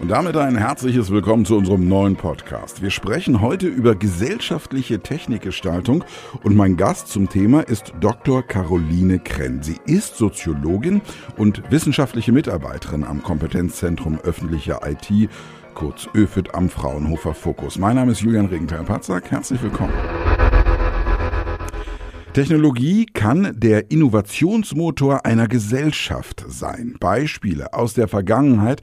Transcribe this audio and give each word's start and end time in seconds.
Und 0.00 0.08
damit 0.08 0.36
ein 0.36 0.56
herzliches 0.56 1.12
Willkommen 1.12 1.44
zu 1.44 1.56
unserem 1.56 1.86
neuen 1.86 2.16
Podcast. 2.16 2.82
Wir 2.82 2.90
sprechen 2.90 3.40
heute 3.40 3.68
über 3.68 3.94
gesellschaftliche 3.94 4.98
Technikgestaltung 4.98 6.02
und 6.42 6.56
mein 6.56 6.76
Gast 6.76 7.08
zum 7.08 7.28
Thema 7.28 7.60
ist 7.60 7.92
Dr. 8.00 8.42
Caroline 8.42 9.20
Krenn. 9.20 9.62
Sie 9.62 9.78
ist 9.86 10.16
Soziologin 10.16 11.02
und 11.36 11.62
wissenschaftliche 11.70 12.32
Mitarbeiterin 12.32 13.04
am 13.04 13.22
Kompetenzzentrum 13.22 14.18
öffentlicher 14.24 14.80
IT, 14.84 15.30
kurz 15.74 16.08
ÖFIT 16.16 16.54
am 16.54 16.68
Fraunhofer 16.68 17.34
Fokus. 17.34 17.78
Mein 17.78 17.94
Name 17.94 18.10
ist 18.10 18.22
Julian 18.22 18.46
Regenthal-Patzak. 18.46 19.30
Herzlich 19.30 19.62
willkommen. 19.62 19.92
Technologie 22.34 23.04
kann 23.04 23.52
der 23.54 23.90
Innovationsmotor 23.90 25.26
einer 25.26 25.48
Gesellschaft 25.48 26.42
sein. 26.48 26.96
Beispiele 26.98 27.74
aus 27.74 27.92
der 27.92 28.08
Vergangenheit 28.08 28.80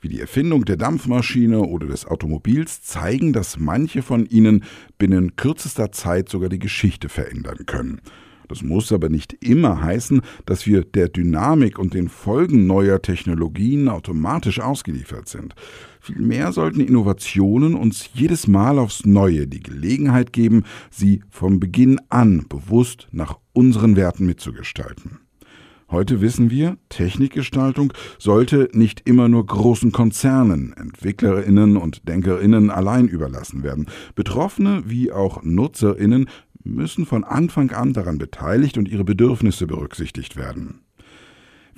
wie 0.00 0.08
die 0.08 0.20
Erfindung 0.20 0.64
der 0.64 0.76
Dampfmaschine 0.76 1.60
oder 1.60 1.86
des 1.86 2.06
Automobils 2.06 2.82
zeigen, 2.82 3.32
dass 3.32 3.56
manche 3.56 4.02
von 4.02 4.26
ihnen 4.26 4.64
binnen 4.98 5.36
kürzester 5.36 5.92
Zeit 5.92 6.28
sogar 6.28 6.48
die 6.48 6.58
Geschichte 6.58 7.08
verändern 7.08 7.66
können. 7.66 8.00
Das 8.48 8.62
muss 8.62 8.90
aber 8.90 9.10
nicht 9.10 9.44
immer 9.44 9.80
heißen, 9.80 10.20
dass 10.44 10.66
wir 10.66 10.82
der 10.82 11.08
Dynamik 11.08 11.78
und 11.78 11.94
den 11.94 12.08
Folgen 12.08 12.66
neuer 12.66 13.00
Technologien 13.00 13.88
automatisch 13.88 14.58
ausgeliefert 14.58 15.28
sind. 15.28 15.54
Vielmehr 16.00 16.52
sollten 16.52 16.80
Innovationen 16.80 17.74
uns 17.74 18.10
jedes 18.14 18.46
Mal 18.46 18.78
aufs 18.78 19.04
Neue 19.04 19.46
die 19.46 19.62
Gelegenheit 19.62 20.32
geben, 20.32 20.64
sie 20.90 21.22
von 21.30 21.60
Beginn 21.60 22.00
an 22.08 22.46
bewusst 22.48 23.08
nach 23.12 23.38
unseren 23.52 23.96
Werten 23.96 24.26
mitzugestalten. 24.26 25.20
Heute 25.90 26.20
wissen 26.20 26.50
wir, 26.50 26.76
Technikgestaltung 26.90 27.94
sollte 28.18 28.68
nicht 28.72 29.08
immer 29.08 29.28
nur 29.28 29.46
großen 29.46 29.90
Konzernen, 29.90 30.74
Entwicklerinnen 30.74 31.78
und 31.78 32.06
Denkerinnen 32.06 32.70
allein 32.70 33.08
überlassen 33.08 33.62
werden. 33.62 33.86
Betroffene 34.14 34.82
wie 34.84 35.12
auch 35.12 35.42
Nutzerinnen 35.42 36.28
müssen 36.62 37.06
von 37.06 37.24
Anfang 37.24 37.70
an 37.70 37.94
daran 37.94 38.18
beteiligt 38.18 38.76
und 38.76 38.86
ihre 38.86 39.04
Bedürfnisse 39.04 39.66
berücksichtigt 39.66 40.36
werden. 40.36 40.82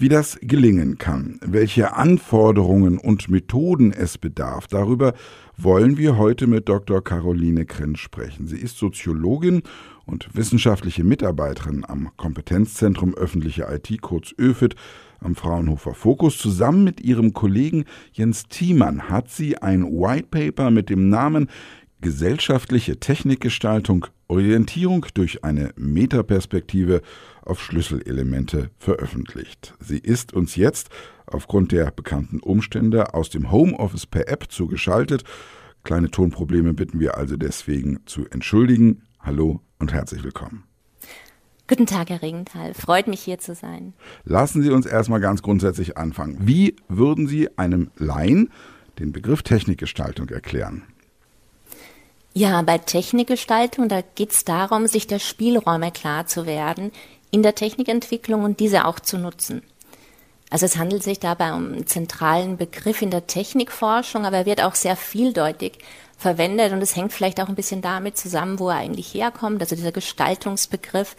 Wie 0.01 0.09
das 0.09 0.39
gelingen 0.41 0.97
kann, 0.97 1.39
welche 1.45 1.95
Anforderungen 1.95 2.97
und 2.97 3.29
Methoden 3.29 3.93
es 3.93 4.17
bedarf, 4.17 4.67
darüber 4.67 5.13
wollen 5.59 5.99
wir 5.99 6.17
heute 6.17 6.47
mit 6.47 6.71
Dr. 6.71 7.05
Caroline 7.05 7.67
Krenn 7.67 7.97
sprechen. 7.97 8.47
Sie 8.47 8.57
ist 8.57 8.79
Soziologin 8.79 9.61
und 10.07 10.35
wissenschaftliche 10.35 11.05
Mitarbeiterin 11.05 11.85
am 11.87 12.09
Kompetenzzentrum 12.17 13.13
öffentliche 13.13 13.67
IT, 13.71 14.01
kurz 14.01 14.33
ÖFIT, 14.39 14.75
am 15.19 15.35
Fraunhofer 15.35 15.93
Fokus. 15.93 16.39
Zusammen 16.39 16.83
mit 16.83 17.03
ihrem 17.03 17.35
Kollegen 17.35 17.85
Jens 18.15 18.49
Thiemann 18.49 19.11
hat 19.11 19.29
sie 19.29 19.59
ein 19.59 19.83
White 19.85 20.29
Paper 20.31 20.71
mit 20.71 20.89
dem 20.89 21.11
Namen 21.11 21.51
Gesellschaftliche 22.01 22.99
Technikgestaltung, 22.99 24.07
Orientierung 24.29 25.05
durch 25.13 25.45
eine 25.45 25.75
Metaperspektive 25.77 27.03
auf 27.51 27.61
Schlüsselelemente 27.61 28.71
veröffentlicht. 28.79 29.75
Sie 29.81 29.99
ist 29.99 30.33
uns 30.33 30.55
jetzt 30.55 30.89
aufgrund 31.27 31.73
der 31.73 31.91
bekannten 31.91 32.39
Umstände 32.39 33.13
aus 33.13 33.29
dem 33.29 33.51
Homeoffice 33.51 34.07
per 34.07 34.29
App 34.29 34.47
zugeschaltet. 34.51 35.25
Kleine 35.83 36.11
Tonprobleme 36.11 36.75
bitten 36.75 37.01
wir 37.01 37.17
also 37.19 37.37
deswegen 37.37 38.07
zu 38.07 38.25
entschuldigen. 38.31 39.03
Hallo 39.19 39.61
und 39.81 39.93
herzlich 39.93 40.23
willkommen. 40.23 40.63
Guten 41.67 41.87
Tag, 41.87 42.11
Herr 42.11 42.23
Regenthal. 42.23 42.73
Freut 42.75 43.09
mich, 43.09 43.21
hier 43.21 43.39
zu 43.39 43.55
sein. 43.55 43.95
Lassen 44.25 44.63
Sie 44.63 44.71
uns 44.71 44.87
erstmal 44.87 45.21
ganz 45.21 45.43
grundsätzlich 45.43 45.99
anfangen. 45.99 46.39
Wie 46.41 46.77
würden 46.89 47.27
Sie 47.27 47.49
einem 47.59 47.91
Laien 47.97 48.51
den 49.01 49.13
Begriff 49.13 49.43
Technikgestaltung 49.43 50.29
erklären? 50.29 50.85
Ja, 52.33 52.63
bei 52.63 52.79
Technikgestaltung, 52.79 53.89
da 53.89 54.03
geht 54.03 54.31
es 54.31 54.45
darum, 54.45 54.87
sich 54.87 55.09
der 55.09 55.19
Spielräume 55.19 55.91
klar 55.91 56.27
zu 56.27 56.47
werden 56.47 56.93
in 57.31 57.43
der 57.43 57.55
Technikentwicklung 57.55 58.45
und 58.45 58.61
diese 58.61 58.85
auch 58.85 59.01
zu 59.01 59.19
nutzen. 59.19 59.63
Also 60.51 60.67
es 60.67 60.77
handelt 60.77 61.05
sich 61.05 61.21
dabei 61.21 61.53
um 61.53 61.73
einen 61.73 61.87
zentralen 61.87 62.57
Begriff 62.57 63.03
in 63.03 63.11
der 63.11 63.29
Technikforschung, 63.29 64.27
aber 64.27 64.39
er 64.39 64.47
wird 64.47 64.63
auch 64.63 64.75
sehr 64.75 64.97
vieldeutig 64.97 65.79
verwendet 66.19 66.73
und 66.73 66.83
es 66.83 66.97
hängt 66.97 67.13
vielleicht 67.13 67.41
auch 67.41 67.49
ein 67.49 67.55
bisschen 67.55 67.83
damit 67.83 68.17
zusammen, 68.19 68.59
wo 68.59 68.69
er 68.69 68.77
eigentlich 68.77 69.15
herkommt. 69.15 69.63
Also 69.63 69.77
dieser 69.77 69.93
Gestaltungsbegriff, 69.93 71.15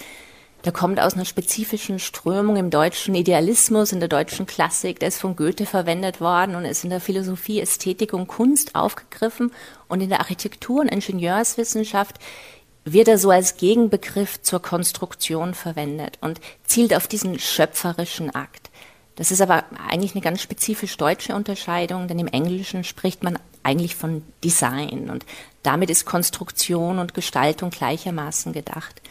der 0.66 0.74
kommt 0.74 1.00
aus 1.00 1.14
einer 1.14 1.26
spezifischen 1.26 1.98
Strömung 1.98 2.58
im 2.58 2.70
deutschen 2.70 3.16
Idealismus, 3.16 3.94
in 3.94 4.00
der 4.00 4.10
deutschen 4.10 4.46
Klassik, 4.46 5.00
der 5.00 5.08
ist 5.08 5.20
von 5.20 5.38
Goethe 5.38 5.66
verwendet 5.66 6.20
worden 6.20 6.56
und 6.56 6.66
ist 6.66 6.84
in 6.84 6.90
der 6.90 7.00
Philosophie, 7.00 7.62
Ästhetik 7.62 8.14
und 8.14 8.28
Kunst 8.28 8.76
aufgegriffen 8.76 9.52
und 9.88 10.02
in 10.02 10.10
der 10.10 10.20
Architektur 10.20 10.82
und 10.82 10.90
Ingenieurswissenschaft 10.90 12.18
wird 12.86 13.08
er 13.08 13.18
so 13.18 13.30
als 13.30 13.58
Gegenbegriff 13.58 14.42
zur 14.42 14.62
Konstruktion 14.62 15.54
verwendet 15.54 16.18
und 16.22 16.42
zielt 16.64 16.96
auf 16.96 17.08
diesen 17.08 17.40
schöpferischen 17.40 18.34
Akt. 18.34 18.70
Das 19.16 19.32
ist 19.32 19.42
aber 19.42 19.66
eigentlich 19.90 20.14
eine 20.14 20.22
ganz 20.22 20.42
spezifisch 20.42 20.98
deutsche 20.98 21.36
Unterscheidung, 21.36 22.08
denn 22.08 22.18
im 22.18 22.28
Englischen 22.28 22.84
spricht 22.84 23.24
man 23.24 23.38
eigentlich 23.62 23.96
von 23.96 24.24
Design 24.44 25.10
und 25.10 25.26
damit 25.62 25.90
ist 25.90 26.06
Konstruktion 26.06 26.98
und 26.98 27.14
Gestaltung 27.14 27.70
gleichermaßen 27.70 28.54
gedacht. 28.54 29.02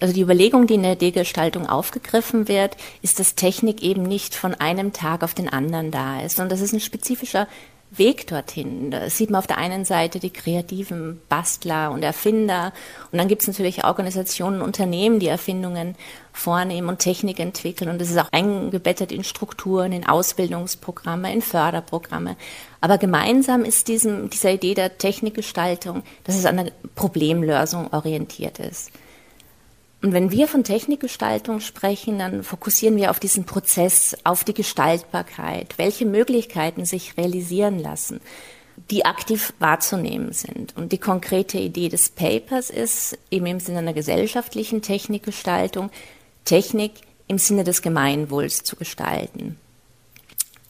Also 0.00 0.14
die 0.14 0.22
Überlegung, 0.22 0.66
die 0.66 0.74
in 0.74 0.82
der 0.82 0.96
Degestaltung 0.96 1.68
aufgegriffen 1.68 2.48
wird, 2.48 2.76
ist, 3.02 3.20
dass 3.20 3.34
Technik 3.34 3.82
eben 3.82 4.02
nicht 4.02 4.34
von 4.34 4.54
einem 4.54 4.92
Tag 4.92 5.22
auf 5.22 5.34
den 5.34 5.48
anderen 5.52 5.90
da 5.90 6.22
ist, 6.22 6.36
sondern 6.36 6.58
das 6.58 6.62
ist 6.62 6.72
ein 6.72 6.80
spezifischer 6.80 7.46
Weg 7.90 8.28
dorthin. 8.28 8.90
Da 8.90 9.10
sieht 9.10 9.30
man 9.30 9.40
auf 9.40 9.46
der 9.46 9.58
einen 9.58 9.84
Seite 9.84 10.20
die 10.20 10.30
kreativen 10.30 11.20
Bastler 11.28 11.90
und 11.90 12.02
Erfinder 12.04 12.72
und 13.10 13.18
dann 13.18 13.26
gibt 13.26 13.42
es 13.42 13.48
natürlich 13.48 13.84
Organisationen, 13.84 14.62
Unternehmen, 14.62 15.18
die 15.18 15.26
Erfindungen 15.26 15.96
vornehmen 16.32 16.88
und 16.88 17.00
Technik 17.00 17.40
entwickeln 17.40 17.90
und 17.90 18.00
das 18.00 18.10
ist 18.10 18.18
auch 18.18 18.30
eingebettet 18.30 19.10
in 19.10 19.24
Strukturen, 19.24 19.92
in 19.92 20.06
Ausbildungsprogramme, 20.06 21.32
in 21.32 21.42
Förderprogramme. 21.42 22.36
Aber 22.80 22.96
gemeinsam 22.96 23.64
ist 23.64 23.88
diesem, 23.88 24.30
dieser 24.30 24.52
Idee 24.52 24.74
der 24.74 24.96
Technikgestaltung, 24.96 26.04
dass 26.24 26.36
es 26.36 26.46
an 26.46 26.60
einer 26.60 26.70
Problemlösung 26.94 27.92
orientiert 27.92 28.60
ist. 28.60 28.92
Und 30.02 30.12
wenn 30.14 30.30
wir 30.30 30.48
von 30.48 30.64
Technikgestaltung 30.64 31.60
sprechen, 31.60 32.18
dann 32.18 32.42
fokussieren 32.42 32.96
wir 32.96 33.10
auf 33.10 33.20
diesen 33.20 33.44
Prozess, 33.44 34.16
auf 34.24 34.44
die 34.44 34.54
Gestaltbarkeit, 34.54 35.76
welche 35.76 36.06
Möglichkeiten 36.06 36.86
sich 36.86 37.18
realisieren 37.18 37.78
lassen, 37.78 38.20
die 38.90 39.04
aktiv 39.04 39.52
wahrzunehmen 39.58 40.32
sind. 40.32 40.74
Und 40.74 40.92
die 40.92 40.98
konkrete 40.98 41.58
Idee 41.58 41.90
des 41.90 42.08
Papers 42.08 42.70
ist 42.70 43.18
eben 43.30 43.44
im 43.46 43.60
Sinne 43.60 43.80
einer 43.80 43.92
gesellschaftlichen 43.92 44.80
Technikgestaltung, 44.80 45.90
Technik 46.46 46.92
im 47.28 47.36
Sinne 47.36 47.64
des 47.64 47.82
Gemeinwohls 47.82 48.62
zu 48.62 48.76
gestalten. 48.76 49.58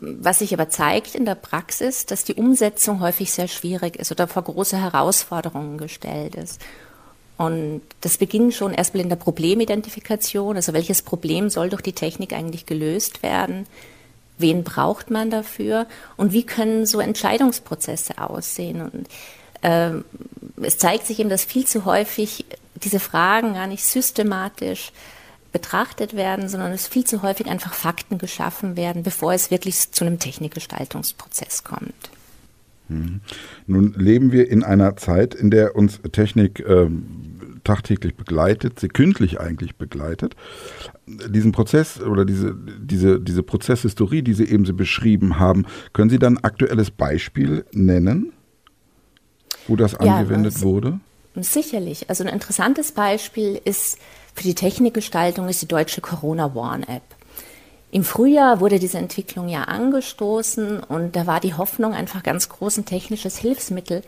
Was 0.01 0.41
sich 0.41 0.53
aber 0.53 0.71
zeigt 0.71 1.15
in 1.15 1.25
der 1.25 1.35
Praxis, 1.37 2.05
dass 2.07 2.25
die 2.25 2.35
Umsetzung 2.35 3.01
häufig 3.01 3.31
sehr 3.33 3.49
schwierig 3.49 3.97
ist 3.97 4.11
oder 4.11 4.27
vor 4.27 4.43
große 4.43 4.79
Herausforderungen 4.79 5.79
gestellt 5.79 6.35
ist. 6.35 6.61
Und 7.41 7.81
das 8.03 8.19
beginnt 8.19 8.53
schon 8.53 8.75
erstmal 8.75 9.03
in 9.03 9.09
der 9.09 9.17
Problemidentifikation, 9.17 10.57
also 10.57 10.75
welches 10.75 11.01
Problem 11.01 11.49
soll 11.49 11.71
durch 11.71 11.81
die 11.81 11.95
Technik 11.95 12.35
eigentlich 12.35 12.67
gelöst 12.67 13.23
werden, 13.23 13.65
wen 14.37 14.63
braucht 14.63 15.11
man 15.11 15.31
dafür 15.31 15.87
und 16.19 16.35
wie 16.35 16.45
können 16.45 16.85
so 16.85 17.01
Entscheidungsprozesse 17.01 18.19
aussehen. 18.19 18.83
Und 18.83 19.09
äh, 19.63 20.03
es 20.63 20.77
zeigt 20.77 21.07
sich 21.07 21.19
eben, 21.19 21.31
dass 21.31 21.47
viel 21.47 21.65
zu 21.65 21.87
häufig 21.87 22.45
diese 22.75 23.01
Fragen 23.01 23.55
gar 23.55 23.67
nicht 23.67 23.87
systematisch 23.87 24.93
betrachtet 25.51 26.15
werden, 26.15 26.47
sondern 26.47 26.73
es 26.73 26.89
viel 26.89 27.05
zu 27.05 27.23
häufig 27.23 27.47
einfach 27.47 27.73
Fakten 27.73 28.19
geschaffen 28.19 28.77
werden, 28.77 29.03
bevor 29.03 29.33
es 29.33 29.51
wirklich 29.51 29.91
zu 29.93 30.05
einem 30.05 30.19
Technikgestaltungsprozess 30.19 31.65
kommt. 31.65 32.11
Hm. 32.91 33.23
Nun 33.67 33.95
leben 33.95 34.31
wir 34.31 34.51
in 34.51 34.63
einer 34.63 34.97
Zeit, 34.97 35.35
in 35.35 35.51
der 35.51 35.75
uns 35.75 36.01
Technik 36.13 36.63
ähm, 36.69 37.30
tagtäglich 37.65 38.15
begleitet, 38.17 38.79
sekündlich 38.79 39.41
eigentlich 39.41 39.77
begleitet. 39.77 40.37
Diesen 41.07 41.53
Prozess 41.53 42.01
oder 42.01 42.25
diese, 42.25 42.55
diese, 42.55 43.21
diese 43.21 43.43
Prozesshistorie, 43.43 44.23
die 44.23 44.35
Sie 44.35 44.45
eben 44.45 44.65
so 44.65 44.75
beschrieben 44.75 45.39
haben, 45.39 45.67
können 45.93 46.11
Sie 46.11 46.19
dann 46.19 46.39
ein 46.39 46.45
aktuelles 46.45 46.91
Beispiel 46.91 47.65
nennen, 47.73 48.33
wo 49.67 49.77
das 49.77 49.93
ja, 49.93 49.99
angewendet 49.99 50.57
das, 50.57 50.63
wurde? 50.63 51.01
Sicherlich. 51.37 52.09
Also 52.09 52.25
ein 52.25 52.33
interessantes 52.33 52.93
Beispiel 52.93 53.61
ist 53.65 53.99
für 54.35 54.43
die 54.43 54.55
Technikgestaltung 54.55 55.49
ist 55.49 55.63
die 55.63 55.69
deutsche 55.69 56.01
Corona 56.01 56.55
Warn 56.55 56.83
App. 56.85 57.03
Im 57.93 58.05
Frühjahr 58.05 58.61
wurde 58.61 58.79
diese 58.79 58.99
Entwicklung 58.99 59.49
ja 59.49 59.65
angestoßen 59.65 60.81
und 60.81 61.17
da 61.17 61.27
war 61.27 61.41
die 61.41 61.55
Hoffnung, 61.55 61.93
einfach 61.93 62.23
ganz 62.23 62.49
groß 62.49 62.79
ein 62.79 62.85
technisches 62.85 63.37
Hilfsmittel 63.37 64.03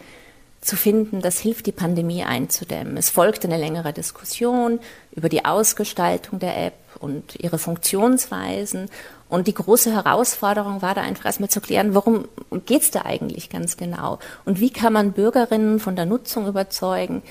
zu 0.63 0.77
finden, 0.77 1.21
das 1.21 1.41
hilft, 1.41 1.67
die 1.67 1.73
Pandemie 1.73 2.23
einzudämmen. 2.23 2.97
Es 2.97 3.11
folgte 3.11 3.49
eine 3.49 3.59
längere 3.59 3.93
Diskussion 3.93 4.79
über 5.11 5.29
die 5.29 5.45
Ausgestaltung 5.45 6.39
der 6.39 6.57
App 6.57 6.75
und 7.01 7.35
ihre 7.41 7.59
Funktionsweisen. 7.59 8.89
Und 9.29 9.49
die 9.49 9.55
große 9.55 9.93
Herausforderung 9.93 10.81
war 10.81 10.95
da 10.95 11.03
einfach 11.03 11.25
erstmal 11.25 11.51
zu 11.51 11.61
klären, 11.61 11.95
worum 11.95 12.29
geht 12.65 12.83
es 12.83 12.91
da 12.93 13.03
eigentlich 13.03 13.51
ganz 13.51 13.77
genau? 13.77 14.21
Und 14.45 14.61
wie 14.61 14.71
kann 14.71 14.93
man 14.93 15.13
Bürgerinnen 15.13 15.81
von 15.81 15.97
der 15.97 16.07
Nutzung 16.07 16.47
überzeugen, 16.47 17.23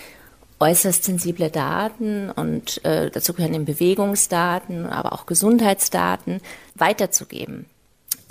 äußerst 0.59 1.05
sensible 1.05 1.49
Daten 1.49 2.29
und 2.31 2.83
äh, 2.83 3.09
dazu 3.09 3.33
gehören 3.33 3.53
eben 3.53 3.65
Bewegungsdaten, 3.65 4.87
aber 4.87 5.13
auch 5.13 5.25
Gesundheitsdaten 5.25 6.41
weiterzugeben. 6.75 7.65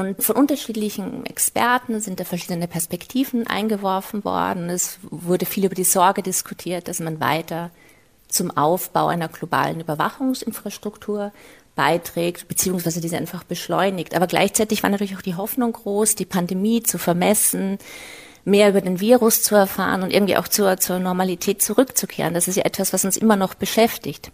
Und 0.00 0.22
von 0.22 0.36
unterschiedlichen 0.36 1.26
Experten 1.26 2.00
sind 2.00 2.20
da 2.20 2.24
verschiedene 2.24 2.66
Perspektiven 2.66 3.46
eingeworfen 3.46 4.24
worden. 4.24 4.70
Es 4.70 4.98
wurde 5.02 5.44
viel 5.44 5.66
über 5.66 5.74
die 5.74 5.84
Sorge 5.84 6.22
diskutiert, 6.22 6.88
dass 6.88 7.00
man 7.00 7.20
weiter 7.20 7.70
zum 8.26 8.50
Aufbau 8.56 9.08
einer 9.08 9.28
globalen 9.28 9.78
Überwachungsinfrastruktur 9.78 11.32
beiträgt, 11.76 12.48
beziehungsweise 12.48 13.02
diese 13.02 13.18
einfach 13.18 13.44
beschleunigt. 13.44 14.14
Aber 14.14 14.26
gleichzeitig 14.26 14.82
war 14.82 14.88
natürlich 14.88 15.18
auch 15.18 15.22
die 15.22 15.34
Hoffnung 15.34 15.74
groß, 15.74 16.14
die 16.14 16.24
Pandemie 16.24 16.82
zu 16.82 16.96
vermessen, 16.96 17.76
mehr 18.46 18.70
über 18.70 18.80
den 18.80 19.00
Virus 19.00 19.42
zu 19.42 19.54
erfahren 19.54 20.02
und 20.02 20.14
irgendwie 20.14 20.38
auch 20.38 20.48
zur, 20.48 20.78
zur 20.78 20.98
Normalität 20.98 21.60
zurückzukehren. 21.60 22.32
Das 22.32 22.48
ist 22.48 22.56
ja 22.56 22.64
etwas, 22.64 22.94
was 22.94 23.04
uns 23.04 23.18
immer 23.18 23.36
noch 23.36 23.52
beschäftigt. 23.52 24.32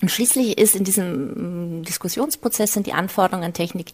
Und 0.00 0.12
schließlich 0.12 0.58
ist 0.58 0.76
in 0.76 0.84
diesem 0.84 1.82
Diskussionsprozess 1.82 2.72
sind 2.72 2.86
die 2.86 2.92
Anforderungen 2.92 3.46
an 3.46 3.52
Technik 3.52 3.92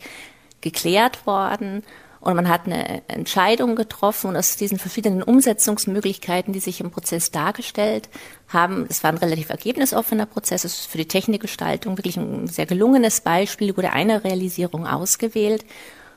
geklärt 0.63 1.27
worden 1.27 1.83
und 2.23 2.37
man 2.37 2.49
hat 2.49 2.67
eine 2.67 3.07
Entscheidung 3.09 3.75
getroffen 3.75 4.29
und 4.29 4.37
aus 4.37 4.57
diesen 4.57 4.79
verschiedenen 4.79 5.25
Umsetzungsmöglichkeiten, 5.25 6.53
die 6.53 6.61
sich 6.61 6.81
im 6.81 6.93
Prozess 6.93 7.33
dargestellt 7.33 8.09
haben, 8.47 8.87
es 8.89 9.03
war 9.03 9.11
ein 9.11 9.19
relativ 9.19 9.51
ergebnisoffener 9.51 10.27
Prozess, 10.27 10.65
es 10.65 10.79
ist 10.79 10.87
für 10.87 10.99
die 10.99 11.09
Technikgestaltung 11.09 11.99
wirklich 11.99 12.17
ein 12.17 12.47
sehr 12.47 12.67
gelungenes 12.67 13.23
Beispiel, 13.23 13.77
wurde 13.77 13.93
eine 13.93 14.23
Realisierung 14.23 14.87
ausgewählt 14.87 15.65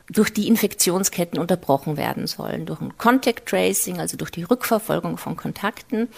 durch 0.07 0.31
die 0.31 0.47
Infektionsketten 0.47 1.39
unterbrochen 1.39 1.97
werden 1.97 2.27
sollen, 2.27 2.67
durch 2.67 2.81
ein 2.81 2.95
Contact 2.99 3.47
Tracing, 3.47 3.99
also 3.99 4.15
durch 4.15 4.29
die 4.29 4.43
Rückverfolgung 4.43 5.17
von 5.17 5.35
Kontakten 5.35 6.09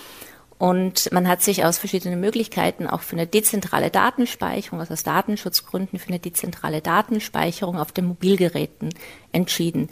und 0.58 1.12
man 1.12 1.28
hat 1.28 1.42
sich 1.42 1.64
aus 1.66 1.78
verschiedenen 1.78 2.20
Möglichkeiten 2.20 2.88
auch 2.88 3.02
für 3.02 3.16
eine 3.16 3.28
dezentrale 3.28 3.92
Datenspeicherung, 3.92 4.80
also 4.80 4.94
aus 4.94 5.04
Datenschutzgründen 5.04 6.00
für 6.00 6.10
eine 6.10 6.20
dezentrale 6.20 6.82
Datenspeicherung 6.82 7.78
auf 7.78 7.92
den 7.92 8.06
Mobilgeräten 8.06 8.90
entschieden. 9.32 9.90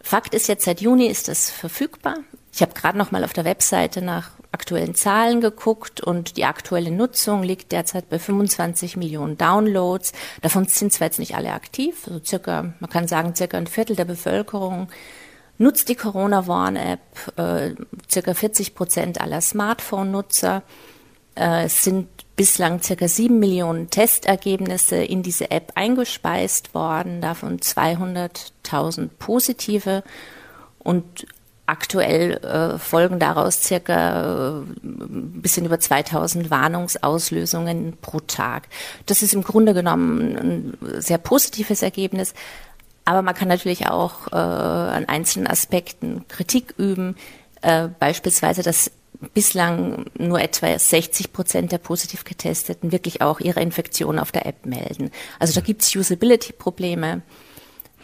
Fakt 0.00 0.34
ist 0.34 0.48
jetzt, 0.48 0.64
seit 0.64 0.80
Juni 0.80 1.06
ist 1.06 1.28
das 1.28 1.50
verfügbar. 1.50 2.16
Ich 2.52 2.62
habe 2.62 2.72
gerade 2.74 2.98
noch 2.98 3.12
mal 3.12 3.24
auf 3.24 3.32
der 3.32 3.44
Webseite 3.44 4.02
nach 4.02 4.30
aktuellen 4.50 4.94
Zahlen 4.94 5.40
geguckt 5.40 6.00
und 6.00 6.36
die 6.36 6.44
aktuelle 6.44 6.90
Nutzung 6.90 7.42
liegt 7.42 7.70
derzeit 7.70 8.08
bei 8.08 8.18
25 8.18 8.96
Millionen 8.96 9.36
Downloads. 9.36 10.12
Davon 10.42 10.66
sind 10.66 10.92
zwar 10.92 11.08
jetzt 11.08 11.18
nicht 11.18 11.36
alle 11.36 11.52
aktiv, 11.52 12.06
also 12.06 12.20
circa, 12.24 12.72
man 12.80 12.90
kann 12.90 13.06
sagen, 13.06 13.36
circa 13.36 13.58
ein 13.58 13.66
Viertel 13.66 13.94
der 13.94 14.06
Bevölkerung 14.06 14.88
nutzt 15.58 15.88
die 15.88 15.94
Corona-Warn-App. 15.94 17.00
Äh, 17.36 17.74
circa 18.10 18.34
40 18.34 18.74
Prozent 18.74 19.20
aller 19.20 19.40
Smartphone-Nutzer. 19.40 20.62
Äh, 21.34 21.68
sind 21.68 22.08
bislang 22.36 22.80
circa 22.82 23.08
sieben 23.08 23.40
Millionen 23.40 23.90
Testergebnisse 23.90 24.96
in 24.96 25.22
diese 25.22 25.50
App 25.50 25.72
eingespeist 25.74 26.72
worden, 26.72 27.20
davon 27.20 27.58
200.000 27.58 29.10
positive 29.18 30.04
und 30.78 31.26
aktuell 31.66 32.38
äh, 32.44 32.78
folgen 32.78 33.18
daraus 33.18 33.62
circa 33.62 34.60
äh, 34.60 34.62
bisschen 34.82 35.66
über 35.66 35.78
2000 35.78 36.50
Warnungsauslösungen 36.50 37.98
pro 38.00 38.20
Tag. 38.20 38.68
Das 39.06 39.22
ist 39.22 39.34
im 39.34 39.42
Grunde 39.42 39.74
genommen 39.74 40.36
ein 40.82 41.00
sehr 41.00 41.18
positives 41.18 41.82
Ergebnis. 41.82 42.32
Aber 43.08 43.22
man 43.22 43.34
kann 43.34 43.48
natürlich 43.48 43.86
auch 43.86 44.26
äh, 44.32 44.36
an 44.36 45.06
einzelnen 45.06 45.46
Aspekten 45.46 46.28
Kritik 46.28 46.74
üben, 46.76 47.16
äh, 47.62 47.88
beispielsweise, 47.98 48.62
dass 48.62 48.90
bislang 49.32 50.04
nur 50.18 50.42
etwa 50.42 50.78
60 50.78 51.32
Prozent 51.32 51.72
der 51.72 51.78
positiv 51.78 52.24
Getesteten 52.24 52.92
wirklich 52.92 53.22
auch 53.22 53.40
ihre 53.40 53.62
Infektion 53.62 54.18
auf 54.18 54.30
der 54.30 54.44
App 54.44 54.66
melden. 54.66 55.10
Also 55.38 55.54
da 55.54 55.62
gibt 55.62 55.80
es 55.80 55.96
Usability-Probleme. 55.96 57.22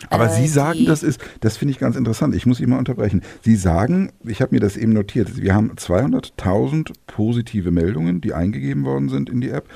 Aber 0.09 0.25
äh, 0.25 0.41
Sie 0.41 0.49
sagen, 0.49 0.87
das 0.87 1.03
ist, 1.03 1.21
das 1.41 1.59
finde 1.59 1.73
ich 1.73 1.79
ganz 1.79 1.97
interessant. 1.97 2.35
Ich 2.35 2.47
muss 2.47 2.57
Sie 2.57 2.67
mal 2.67 2.79
unterbrechen. 2.79 3.21
Sie 3.43 3.57
sagen, 3.57 4.11
ich 4.25 4.41
habe 4.41 4.55
mir 4.55 4.61
das 4.61 4.79
eben 4.79 4.95
notiert, 4.95 5.37
wir 5.37 5.55
haben 5.55 5.73
200.000 5.73 6.95
positive 7.07 7.71
Meldungen, 7.73 8.23
die 8.23 8.33
eingegeben 8.33 8.87
worden 8.87 9.11
sind 9.11 9.29
in 9.29 9.43
die 9.43 9.51
App. 9.51 9.69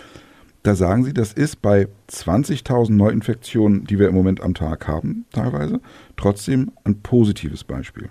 Da 0.63 0.75
sagen 0.75 1.05
Sie, 1.05 1.15
das 1.15 1.33
ist 1.33 1.63
bei 1.63 1.89
20.000 2.11 2.93
Neuinfektionen, 2.93 3.85
die 3.85 3.99
wir 3.99 4.09
im 4.09 4.15
Moment 4.15 4.41
am 4.41 4.55
Tag 4.55 4.89
haben, 4.89 5.25
teilweise, 5.33 5.81
trotzdem 6.17 6.73
ein 6.85 7.01
positives 7.01 7.65
Beispiel. 7.65 8.11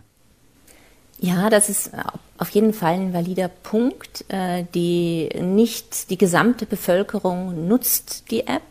Ja, 1.20 1.50
das 1.50 1.70
ist 1.70 1.92
auf 2.38 2.50
jeden 2.52 2.74
Fall 2.74 2.94
ein 2.94 3.14
valider 3.14 3.48
Punkt. 3.48 4.26
Äh, 4.30 4.66
die 4.74 5.30
nicht 5.42 6.10
die 6.10 6.18
gesamte 6.18 6.66
Bevölkerung 6.66 7.68
nutzt 7.68 8.30
die 8.30 8.46
App 8.46 8.62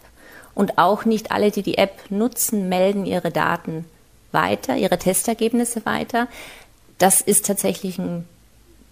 und 0.54 0.78
auch 0.78 1.04
nicht 1.04 1.32
alle, 1.32 1.50
die 1.50 1.62
die 1.62 1.76
App 1.76 2.10
nutzen, 2.10 2.68
melden 2.68 3.04
ihre 3.04 3.30
Daten 3.30 3.84
weiter, 4.32 4.76
ihre 4.76 4.98
Testergebnisse 4.98 5.84
weiter. 5.84 6.28
Das 6.98 7.20
ist 7.20 7.46
tatsächlich 7.46 7.98
ein 7.98 8.24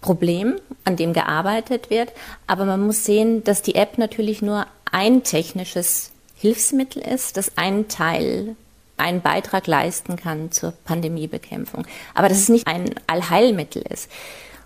Problem, 0.05 0.59
an 0.83 0.97
dem 0.97 1.13
gearbeitet 1.13 1.89
wird. 1.89 2.11
Aber 2.45 2.65
man 2.65 2.85
muss 2.85 3.05
sehen, 3.05 3.43
dass 3.43 3.63
die 3.63 3.73
App 3.73 3.97
natürlich 3.97 4.43
nur 4.43 4.67
ein 4.91 5.23
technisches 5.23 6.11
Hilfsmittel 6.35 7.01
ist, 7.01 7.37
das 7.37 7.57
einen 7.57 7.87
Teil, 7.87 8.55
einen 8.97 9.21
Beitrag 9.21 9.65
leisten 9.65 10.15
kann 10.15 10.51
zur 10.51 10.73
Pandemiebekämpfung. 10.85 11.87
Aber 12.13 12.29
dass 12.29 12.37
es 12.37 12.49
nicht 12.49 12.67
ein 12.67 12.93
Allheilmittel 13.07 13.81
ist. 13.89 14.11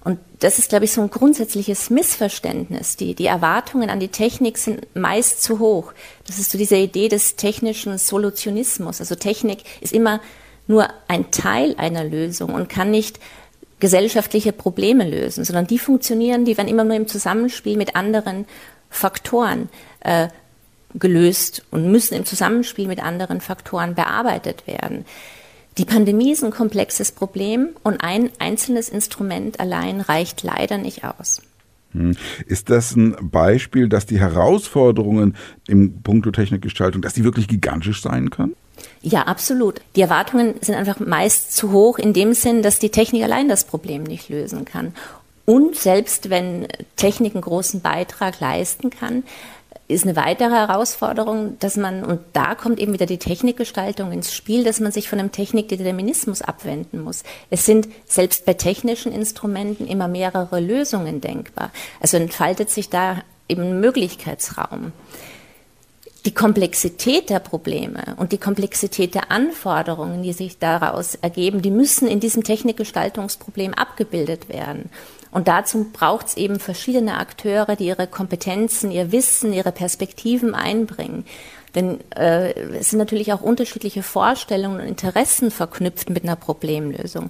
Und 0.04 0.20
das 0.40 0.60
ist, 0.60 0.70
glaube 0.70 0.86
ich, 0.86 0.92
so 0.92 1.02
ein 1.02 1.10
grundsätzliches 1.10 1.90
Missverständnis. 1.90 2.98
Die, 2.98 3.16
die 3.16 3.26
Erwartungen 3.26 3.90
an 3.90 4.02
die 4.02 4.10
Technik 4.10 4.58
sind 4.58 4.94
meist 4.94 5.42
zu 5.42 5.60
hoch. 5.60 5.94
Das 6.28 6.38
ist 6.38 6.52
so 6.52 6.58
diese 6.58 6.76
Idee 6.76 7.08
des 7.08 7.38
technischen 7.38 7.98
Solutionismus. 7.98 9.00
Also 9.00 9.16
Technik 9.16 9.60
ist 9.80 9.94
immer 9.94 10.20
nur 10.68 10.90
ein 11.08 11.32
Teil 11.32 11.76
einer 11.78 12.04
Lösung 12.04 12.54
und 12.54 12.68
kann 12.68 12.92
nicht 12.92 13.20
gesellschaftliche 13.80 14.52
Probleme 14.52 15.10
lösen, 15.10 15.44
sondern 15.44 15.68
die 15.68 15.80
funktionieren, 15.80 16.46
die 16.46 16.58
werden 16.58 16.68
immer 16.68 16.84
nur 16.84 16.96
im 16.96 17.08
Zusammenspiel 17.08 17.78
mit 17.78 17.96
anderen 17.96 18.46
Faktoren 18.90 19.70
äh, 20.02 20.28
gelöst 20.96 21.64
und 21.72 21.92
müssen 21.92 22.16
im 22.16 22.26
Zusammenspiel 22.26 22.88
mit 22.88 23.02
anderen 23.02 23.42
Faktoren 23.42 23.96
bearbeitet 23.96 24.68
werden. 24.68 25.06
Die 25.78 25.86
Pandemie 25.86 26.32
ist 26.32 26.44
ein 26.44 26.52
komplexes 26.52 27.12
Problem 27.12 27.70
und 27.84 28.04
ein 28.04 28.32
einzelnes 28.40 28.90
Instrument 28.90 29.60
allein 29.60 30.02
reicht 30.02 30.44
leider 30.44 30.78
nicht 30.78 31.06
aus. 31.06 31.42
Hm. 31.94 32.16
Ist 32.46 32.70
das 32.70 32.96
ein 32.96 33.16
Beispiel, 33.20 33.90
dass 33.90 34.06
die 34.06 34.20
Herausforderungen 34.20 35.36
im 35.68 36.02
Punkto 36.02 36.32
Technikgestaltung, 36.32 37.02
dass 37.02 37.14
die 37.14 37.24
wirklich 37.24 37.48
gigantisch 37.48 38.02
sein 38.02 38.30
können? 38.30 38.56
Ja, 39.02 39.24
absolut. 39.24 39.82
Die 39.96 40.02
Erwartungen 40.02 40.56
sind 40.62 40.76
einfach 40.76 41.00
meist 41.00 41.56
zu 41.56 41.72
hoch 41.72 41.98
in 41.98 42.14
dem 42.14 42.34
Sinn, 42.34 42.62
dass 42.62 42.80
die 42.80 42.90
Technik 42.90 43.24
allein 43.24 43.50
das 43.50 43.64
Problem 43.64 44.04
nicht 44.04 44.30
lösen 44.30 44.66
kann. 44.66 44.94
Und 45.46 45.76
selbst 45.76 46.30
wenn 46.30 46.68
Technik 46.96 47.34
einen 47.34 47.42
großen 47.42 47.82
Beitrag 47.82 48.40
leisten 48.40 48.92
kann, 48.92 49.24
ist 49.90 50.06
eine 50.06 50.16
weitere 50.16 50.52
Herausforderung, 50.52 51.58
dass 51.60 51.76
man, 51.76 52.06
und 52.06 52.22
da 52.34 52.54
kommt 52.54 52.80
eben 52.80 52.94
wieder 52.94 53.08
die 53.08 53.18
Technikgestaltung 53.18 54.12
ins 54.12 54.34
Spiel, 54.34 54.64
dass 54.64 54.80
man 54.80 54.92
sich 54.92 55.10
von 55.10 55.20
einem 55.20 55.32
Technikdeterminismus 55.32 56.44
abwenden 56.44 57.02
muss. 57.02 57.24
Es 57.50 57.66
sind 57.66 57.90
selbst 58.06 58.46
bei 58.46 58.54
technischen 58.54 59.12
Instrumenten 59.12 59.88
immer 59.88 60.08
mehrere 60.08 60.60
Lösungen 60.60 61.22
denkbar. 61.22 61.72
Also 62.00 62.18
entfaltet 62.18 62.70
sich 62.70 62.90
da 62.90 63.24
eben 63.48 63.64
ein 63.64 63.80
Möglichkeitsraum 63.82 64.94
die 66.26 66.34
Komplexität 66.34 67.30
der 67.30 67.40
Probleme 67.40 68.16
und 68.18 68.32
die 68.32 68.38
Komplexität 68.38 69.16
der 69.16 69.32
Anforderungen, 69.32 70.22
die 70.22 70.34
sich 70.34 70.60
daraus 70.60 71.16
ergeben, 71.16 71.62
die 71.62 71.72
müssen 71.72 72.08
in 72.08 72.20
diesem 72.20 72.44
Technikgestaltungsproblem 72.44 73.74
abgebildet 73.74 74.50
werden. 74.50 74.90
Und 75.32 75.48
dazu 75.48 75.88
braucht 75.94 76.28
es 76.28 76.38
eben 76.38 76.60
verschiedene 76.60 77.18
Akteure, 77.18 77.76
die 77.76 77.86
ihre 77.86 78.08
Kompetenzen, 78.08 78.92
ihr 78.92 79.12
Wissen, 79.12 79.54
ihre 79.54 79.72
Perspektiven 79.72 80.56
einbringen. 80.56 81.26
Denn 81.76 82.00
äh, 82.16 82.54
es 82.54 82.90
sind 82.90 83.00
natürlich 83.00 83.32
auch 83.32 83.42
unterschiedliche 83.42 84.02
Vorstellungen 84.02 84.82
und 84.82 84.88
Interessen 84.88 85.52
verknüpft 85.52 86.10
mit 86.10 86.24
einer 86.24 86.36
Problemlösung. 86.36 87.30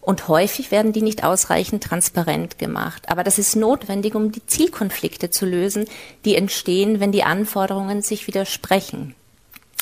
Und 0.00 0.28
häufig 0.28 0.70
werden 0.70 0.92
die 0.92 1.02
nicht 1.02 1.24
ausreichend 1.24 1.84
transparent 1.84 2.58
gemacht. 2.58 3.10
Aber 3.10 3.24
das 3.24 3.38
ist 3.38 3.56
notwendig, 3.56 4.14
um 4.14 4.32
die 4.32 4.46
Zielkonflikte 4.46 5.30
zu 5.30 5.44
lösen, 5.44 5.86
die 6.24 6.34
entstehen, 6.34 7.00
wenn 7.00 7.12
die 7.12 7.24
Anforderungen 7.24 8.02
sich 8.02 8.26
widersprechen. 8.26 9.14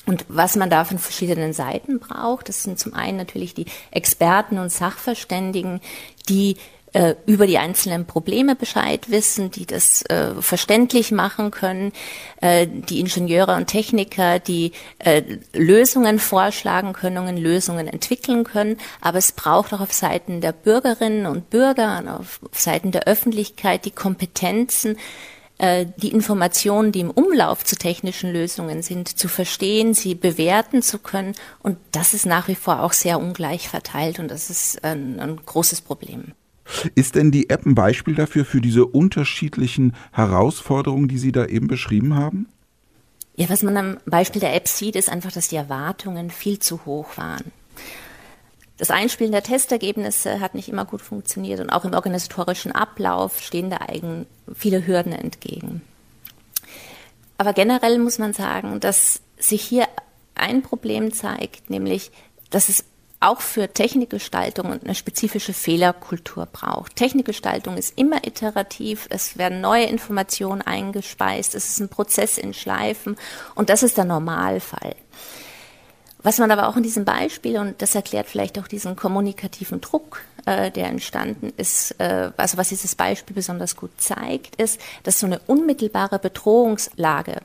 Und 0.07 0.25
was 0.29 0.55
man 0.55 0.71
da 0.71 0.85
von 0.85 0.99
verschiedenen 0.99 1.53
Seiten 1.53 1.99
braucht, 1.99 2.49
das 2.49 2.63
sind 2.63 2.79
zum 2.79 2.95
einen 2.95 3.17
natürlich 3.17 3.55
die 3.55 3.67
Experten 3.91 4.59
und 4.59 4.71
Sachverständigen, 4.71 5.81
die 6.29 6.57
äh, 6.97 7.15
über 7.27 7.47
die 7.47 7.59
einzelnen 7.59 8.07
Probleme 8.07 8.57
Bescheid 8.57 9.11
wissen, 9.11 9.51
die 9.51 9.67
das 9.67 10.01
äh, 10.07 10.33
verständlich 10.41 11.13
machen 11.13 11.51
können, 11.51 11.93
äh, 12.41 12.67
die 12.67 13.01
Ingenieure 13.01 13.55
und 13.55 13.67
Techniker, 13.67 14.39
die 14.39 14.73
äh, 14.99 15.23
Lösungen 15.53 16.19
vorschlagen 16.19 16.95
können, 16.95 17.37
Lösungen 17.37 17.87
entwickeln 17.87 18.45
können. 18.45 18.79
Aber 19.03 19.19
es 19.19 19.33
braucht 19.33 19.75
auch 19.75 19.81
auf 19.81 19.93
Seiten 19.93 20.41
der 20.41 20.53
Bürgerinnen 20.53 21.27
und 21.27 21.51
Bürger 21.51 21.99
und 21.99 22.09
auf, 22.09 22.41
auf 22.51 22.59
Seiten 22.59 22.93
der 22.93 23.07
Öffentlichkeit 23.07 23.85
die 23.85 23.91
Kompetenzen, 23.91 24.97
äh, 25.59 25.85
die 25.99 26.13
Informationen, 26.13 26.93
die 26.93 27.01
im 27.01 27.11
Umlauf 27.11 27.63
zu 27.63 27.77
technischen 27.77 28.33
Lösungen 28.33 28.83
sind, 28.83 29.19
zu 29.19 29.29
verstehen, 29.29 29.93
sie 29.93 30.15
bewerten 30.15 30.81
zu 30.81 30.99
können. 30.99 31.35
Und 31.63 31.77
das 31.93 32.15
ist 32.15 32.25
nach 32.25 32.49
wie 32.49 32.55
vor 32.55 32.83
auch 32.83 32.95
sehr 32.95 33.19
ungleich 33.19 33.69
verteilt 33.69 34.19
und 34.19 34.31
das 34.31 34.49
ist 34.49 34.83
ein, 34.83 35.21
ein 35.21 35.37
großes 35.45 35.83
Problem. 35.83 36.33
Ist 36.95 37.15
denn 37.15 37.31
die 37.31 37.51
App 37.51 37.65
ein 37.65 37.75
Beispiel 37.75 38.15
dafür, 38.15 38.45
für 38.45 38.61
diese 38.61 38.87
unterschiedlichen 38.87 39.95
Herausforderungen, 40.13 41.09
die 41.09 41.19
Sie 41.19 41.33
da 41.33 41.47
eben 41.47 41.69
beschrieben 41.69 42.15
haben? 42.15 42.49
Ja, 43.37 43.49
was 43.51 43.63
man 43.63 43.77
am 43.77 43.97
Beispiel 44.07 44.41
der 44.41 44.55
App 44.55 44.67
sieht, 44.67 44.97
ist 44.97 45.11
einfach, 45.11 45.31
dass 45.31 45.49
die 45.49 45.57
Erwartungen 45.57 46.31
viel 46.31 46.59
zu 46.59 46.85
hoch 46.87 47.17
waren. 47.17 47.53
Das 48.79 48.91
Einspielen 48.91 49.33
der 49.33 49.43
Testergebnisse 49.43 50.41
hat 50.41 50.55
nicht 50.55 50.69
immer 50.69 50.85
gut 50.85 51.01
funktioniert 51.01 51.61
und 51.61 51.71
auch 51.71 51.85
im 51.85 51.95
organisatorischen 51.95 52.73
Ablauf 52.73 53.41
stehen 53.41 53.71
da 53.71 53.79
eigen 53.89 54.27
viele 54.55 54.87
Hürden 54.87 55.13
entgegen. 55.13 55.83
Aber 57.39 57.53
generell 57.53 57.99
muss 57.99 58.19
man 58.19 58.33
sagen, 58.33 58.81
dass 58.81 59.21
sich 59.39 59.63
hier 59.63 59.87
ein 60.35 60.63
Problem 60.63 61.13
zeigt, 61.13 61.71
nämlich, 61.71 62.11
dass 62.51 62.69
es 62.69 62.85
auch 63.27 63.41
für 63.41 63.73
Technikgestaltung 63.73 64.73
eine 64.73 64.95
spezifische 64.95 65.53
Fehlerkultur 65.53 66.47
braucht. 66.47 66.97
Technikgestaltung 66.97 67.77
ist 67.77 67.99
immer 67.99 68.27
iterativ, 68.27 69.07
es 69.11 69.37
werden 69.37 69.61
neue 69.61 69.85
Informationen 69.85 70.63
eingespeist, 70.63 71.55
es 71.55 71.67
ist 71.67 71.81
ein 71.81 71.89
Prozess 71.89 72.39
in 72.39 72.55
Schleifen 72.55 73.17
und 73.55 73.69
das 73.69 73.83
ist 73.83 73.97
der 73.97 74.05
Normalfall. 74.05 74.95
Was 76.23 76.39
man 76.39 76.51
aber 76.51 76.69
auch 76.69 76.77
in 76.77 76.83
diesem 76.83 77.05
Beispiel, 77.05 77.59
und 77.59 77.81
das 77.83 77.95
erklärt 77.95 78.27
vielleicht 78.27 78.59
auch 78.59 78.67
diesen 78.67 78.97
kommunikativen 78.97 79.81
Druck, 79.81 80.23
äh, 80.45 80.71
der 80.71 80.89
entstanden 80.89 81.53
ist, 81.57 81.93
äh, 81.99 82.31
also 82.37 82.57
was 82.57 82.71
dieses 82.71 82.95
Beispiel 82.95 83.35
besonders 83.35 83.77
gut 83.77 83.93
zeigt, 83.99 84.57
ist, 84.57 84.81
dass 85.05 85.21
so 85.21 85.27
eine 85.27 85.41
unmittelbare 85.47 86.19
Bedrohungslage 86.19 87.43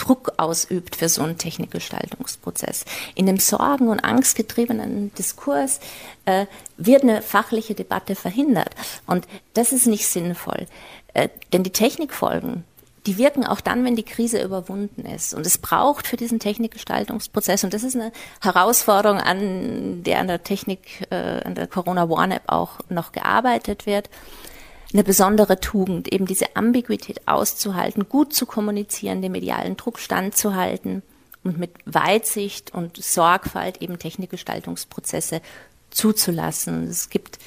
Druck 0.00 0.32
ausübt 0.38 0.96
für 0.96 1.08
so 1.08 1.22
einen 1.22 1.38
Technikgestaltungsprozess. 1.38 2.84
In 3.14 3.26
dem 3.26 3.38
sorgen- 3.38 3.88
und 3.88 4.00
angstgetriebenen 4.00 5.12
Diskurs 5.14 5.80
äh, 6.24 6.46
wird 6.76 7.02
eine 7.02 7.22
fachliche 7.22 7.74
Debatte 7.74 8.14
verhindert. 8.14 8.70
Und 9.06 9.28
das 9.54 9.72
ist 9.72 9.86
nicht 9.86 10.06
sinnvoll. 10.06 10.66
Äh, 11.14 11.28
denn 11.52 11.62
die 11.62 11.72
Technikfolgen 11.72 12.64
die 13.06 13.16
wirken 13.16 13.44
auch 13.44 13.60
dann, 13.60 13.84
wenn 13.84 13.96
die 13.96 14.02
Krise 14.02 14.42
überwunden 14.42 15.06
ist. 15.06 15.32
Und 15.34 15.46
es 15.46 15.58
braucht 15.58 16.06
für 16.06 16.16
diesen 16.16 16.38
Technikgestaltungsprozess, 16.38 17.64
und 17.64 17.72
das 17.72 17.82
ist 17.82 17.96
eine 17.96 18.12
Herausforderung, 18.42 19.18
an 19.18 20.02
der 20.02 20.18
an 20.18 20.26
der 20.26 20.42
Technik, 20.42 21.06
äh, 21.10 21.42
an 21.44 21.54
der 21.54 21.66
Corona 21.66 22.04
One 22.04 22.36
App 22.36 22.42
auch 22.46 22.80
noch 22.88 23.12
gearbeitet 23.12 23.86
wird, 23.86 24.10
eine 24.92 25.04
besondere 25.04 25.60
Tugend, 25.60 26.12
eben 26.12 26.26
diese 26.26 26.56
Ambiguität 26.56 27.26
auszuhalten, 27.26 28.08
gut 28.08 28.32
zu 28.32 28.46
kommunizieren, 28.46 29.22
dem 29.22 29.32
medialen 29.32 29.76
Druck 29.76 29.98
standzuhalten 29.98 31.02
und 31.44 31.58
mit 31.58 31.70
Weitsicht 31.86 32.74
und 32.74 32.96
Sorgfalt 32.96 33.80
eben 33.82 33.98
Technikgestaltungsprozesse 33.98 35.40
zuzulassen. 35.90 36.84
Es 36.84 37.10
gibt 37.10 37.38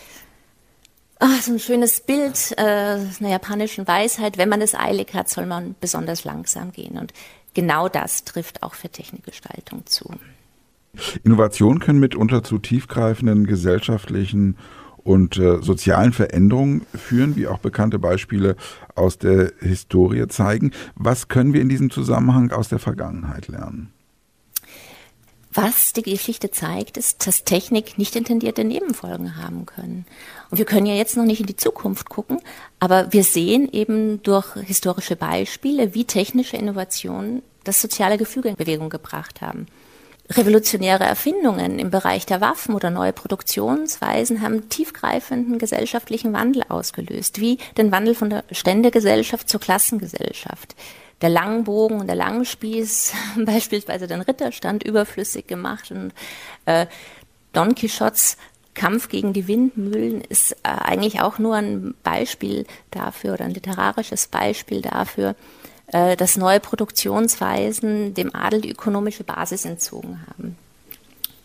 Ach, 1.25 1.41
so 1.41 1.53
ein 1.53 1.59
schönes 1.59 2.01
Bild 2.01 2.53
äh, 2.57 2.61
einer 2.61 3.29
japanischen 3.29 3.87
Weisheit. 3.87 4.37
Wenn 4.37 4.49
man 4.49 4.61
es 4.61 4.75
eilig 4.75 5.13
hat, 5.13 5.29
soll 5.29 5.45
man 5.45 5.73
besonders 5.79 6.25
langsam 6.25 6.73
gehen. 6.73 6.97
Und 6.97 7.13
genau 7.53 7.87
das 7.87 8.25
trifft 8.25 8.61
auch 8.61 8.73
für 8.73 8.89
Technikgestaltung 8.89 9.85
zu. 9.85 10.09
Innovationen 11.23 11.79
können 11.79 11.99
mitunter 11.99 12.43
zu 12.43 12.59
tiefgreifenden 12.59 13.47
gesellschaftlichen 13.47 14.57
und 15.03 15.37
äh, 15.37 15.61
sozialen 15.61 16.13
Veränderungen 16.13 16.85
führen, 16.93 17.35
wie 17.35 17.47
auch 17.47 17.59
bekannte 17.59 17.99
Beispiele 17.99 18.55
aus 18.95 19.17
der 19.17 19.51
Historie 19.59 20.27
zeigen. 20.27 20.71
Was 20.95 21.27
können 21.27 21.53
wir 21.53 21.61
in 21.61 21.69
diesem 21.69 21.89
Zusammenhang 21.89 22.51
aus 22.51 22.69
der 22.69 22.79
Vergangenheit 22.79 23.47
lernen? 23.47 23.91
Was 25.55 25.93
die 25.93 26.01
Geschichte 26.01 26.49
zeigt, 26.49 26.97
ist, 26.97 27.27
dass 27.27 27.43
Technik 27.43 27.99
nicht 27.99 28.15
intendierte 28.15 28.63
Nebenfolgen 28.63 29.37
haben 29.37 29.67
können. 29.67 30.05
Und 30.49 30.57
wir 30.57 30.65
können 30.65 30.87
ja 30.87 30.95
jetzt 30.95 31.15
noch 31.15 31.25
nicht 31.25 31.41
in 31.41 31.45
die 31.45 31.55
Zukunft 31.55 32.09
gucken, 32.09 32.39
aber 32.79 33.13
wir 33.13 33.23
sehen 33.23 33.69
eben 33.71 34.23
durch 34.23 34.53
historische 34.55 35.15
Beispiele, 35.15 35.93
wie 35.93 36.05
technische 36.05 36.57
Innovationen 36.57 37.43
das 37.65 37.81
soziale 37.81 38.17
Gefüge 38.17 38.49
in 38.49 38.55
Bewegung 38.55 38.89
gebracht 38.89 39.41
haben. 39.41 39.67
Revolutionäre 40.29 41.03
Erfindungen 41.03 41.79
im 41.79 41.91
Bereich 41.91 42.25
der 42.25 42.39
Waffen 42.39 42.75
oder 42.75 42.89
neue 42.89 43.11
Produktionsweisen 43.11 44.41
haben 44.41 44.69
tiefgreifenden 44.69 45.59
gesellschaftlichen 45.59 46.31
Wandel 46.31 46.63
ausgelöst, 46.69 47.41
wie 47.41 47.57
den 47.77 47.91
Wandel 47.91 48.15
von 48.15 48.29
der 48.29 48.43
Ständegesellschaft 48.51 49.49
zur 49.49 49.59
Klassengesellschaft. 49.59 50.75
Der 51.21 51.29
Langbogen 51.29 51.99
und 51.99 52.07
der 52.07 52.15
Langspieß 52.15 53.13
beispielsweise 53.45 54.07
den 54.07 54.21
Ritterstand 54.21 54.83
überflüssig 54.83 55.47
gemacht 55.47 55.91
und 55.91 56.13
äh, 56.65 56.85
Don 57.51 57.75
Quixotes 57.75 58.37
Kampf 58.73 59.09
gegen 59.09 59.33
die 59.33 59.47
Windmühlen 59.47 60.21
ist 60.21 60.53
äh, 60.63 60.69
eigentlich 60.69 61.21
auch 61.21 61.37
nur 61.37 61.55
ein 61.55 61.93
Beispiel 62.01 62.65
dafür 62.91 63.33
oder 63.33 63.45
ein 63.45 63.53
literarisches 63.53 64.27
Beispiel 64.27 64.81
dafür, 64.81 65.35
äh, 65.87 66.15
dass 66.15 66.37
neue 66.37 66.59
Produktionsweisen 66.59 68.13
dem 68.13 68.33
Adel 68.35 68.61
die 68.61 68.71
ökonomische 68.71 69.23
Basis 69.23 69.65
entzogen 69.65 70.21
haben. 70.27 70.57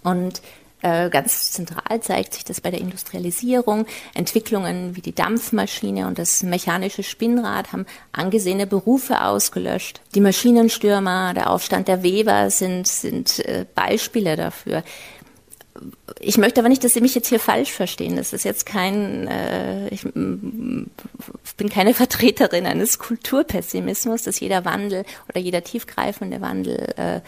Und 0.02 0.40
äh, 0.80 1.10
ganz 1.10 1.50
zentral 1.50 2.00
zeigt 2.00 2.34
sich 2.34 2.44
das 2.44 2.60
bei 2.60 2.70
der 2.70 2.80
Industrialisierung. 2.80 3.86
Entwicklungen 4.14 4.94
wie 4.94 5.00
die 5.00 5.14
Dampfmaschine 5.14 6.06
und 6.06 6.18
das 6.18 6.44
mechanische 6.44 7.02
Spinnrad 7.02 7.72
haben 7.72 7.84
angesehene 8.12 8.66
Berufe 8.66 9.22
ausgelöscht. 9.22 10.00
Die 10.14 10.20
Maschinenstürmer, 10.20 11.34
der 11.34 11.50
Aufstand 11.50 11.88
der 11.88 12.04
Weber 12.04 12.50
sind, 12.50 12.86
sind 12.86 13.40
äh, 13.40 13.66
Beispiele 13.74 14.36
dafür. 14.36 14.84
Ich 16.20 16.38
möchte 16.38 16.60
aber 16.60 16.68
nicht, 16.68 16.82
dass 16.84 16.94
Sie 16.94 17.00
mich 17.00 17.14
jetzt 17.14 17.28
hier 17.28 17.40
falsch 17.40 17.72
verstehen. 17.72 18.16
Das 18.16 18.32
ist 18.32 18.44
jetzt 18.44 18.66
kein, 18.66 19.26
äh, 19.28 19.88
ich, 19.88 20.02
bin 20.02 21.68
keine 21.70 21.94
Vertreterin 21.94 22.66
eines 22.66 22.98
Kulturpessimismus, 22.98 24.22
dass 24.22 24.40
jeder 24.40 24.64
Wandel 24.64 25.04
oder 25.28 25.40
jeder 25.40 25.62
tiefgreifende 25.62 26.40
Wandel 26.40 26.94
äh, 26.96 27.20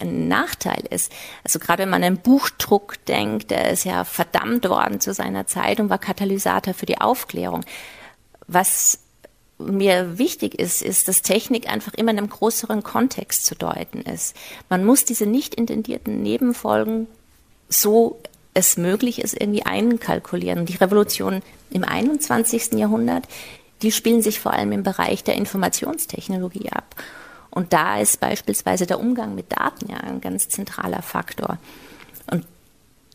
ein 0.00 0.28
Nachteil 0.28 0.84
ist. 0.90 1.12
Also 1.44 1.58
gerade 1.58 1.82
wenn 1.82 1.90
man 1.90 2.04
an 2.04 2.18
Buchdruck 2.18 3.04
denkt, 3.06 3.50
der 3.50 3.70
ist 3.70 3.84
ja 3.84 4.04
verdammt 4.04 4.68
worden 4.68 5.00
zu 5.00 5.12
seiner 5.12 5.46
Zeit 5.46 5.80
und 5.80 5.90
war 5.90 5.98
Katalysator 5.98 6.74
für 6.74 6.86
die 6.86 7.00
Aufklärung. 7.00 7.64
Was 8.46 9.00
mir 9.58 10.18
wichtig 10.18 10.58
ist, 10.58 10.82
ist, 10.82 11.08
dass 11.08 11.22
Technik 11.22 11.70
einfach 11.70 11.94
immer 11.94 12.12
in 12.12 12.18
einem 12.18 12.30
größeren 12.30 12.82
Kontext 12.82 13.44
zu 13.44 13.54
deuten 13.54 14.00
ist. 14.02 14.34
Man 14.70 14.84
muss 14.84 15.04
diese 15.04 15.26
nicht 15.26 15.54
intendierten 15.54 16.22
Nebenfolgen 16.22 17.06
so 17.70 18.20
es 18.52 18.76
möglich 18.76 19.22
ist, 19.22 19.40
irgendwie 19.40 19.64
einkalkulieren. 19.64 20.66
Die 20.66 20.76
Revolution 20.76 21.42
im 21.70 21.84
21. 21.84 22.72
Jahrhundert, 22.72 23.26
die 23.80 23.92
spielen 23.92 24.22
sich 24.22 24.40
vor 24.40 24.52
allem 24.52 24.72
im 24.72 24.82
Bereich 24.82 25.24
der 25.24 25.36
Informationstechnologie 25.36 26.70
ab. 26.70 26.96
Und 27.50 27.72
da 27.72 27.98
ist 27.98 28.20
beispielsweise 28.20 28.86
der 28.86 29.00
Umgang 29.00 29.34
mit 29.34 29.52
Daten 29.52 29.90
ja 29.90 29.98
ein 29.98 30.20
ganz 30.20 30.48
zentraler 30.48 31.02
Faktor. 31.02 31.58
Und 32.30 32.44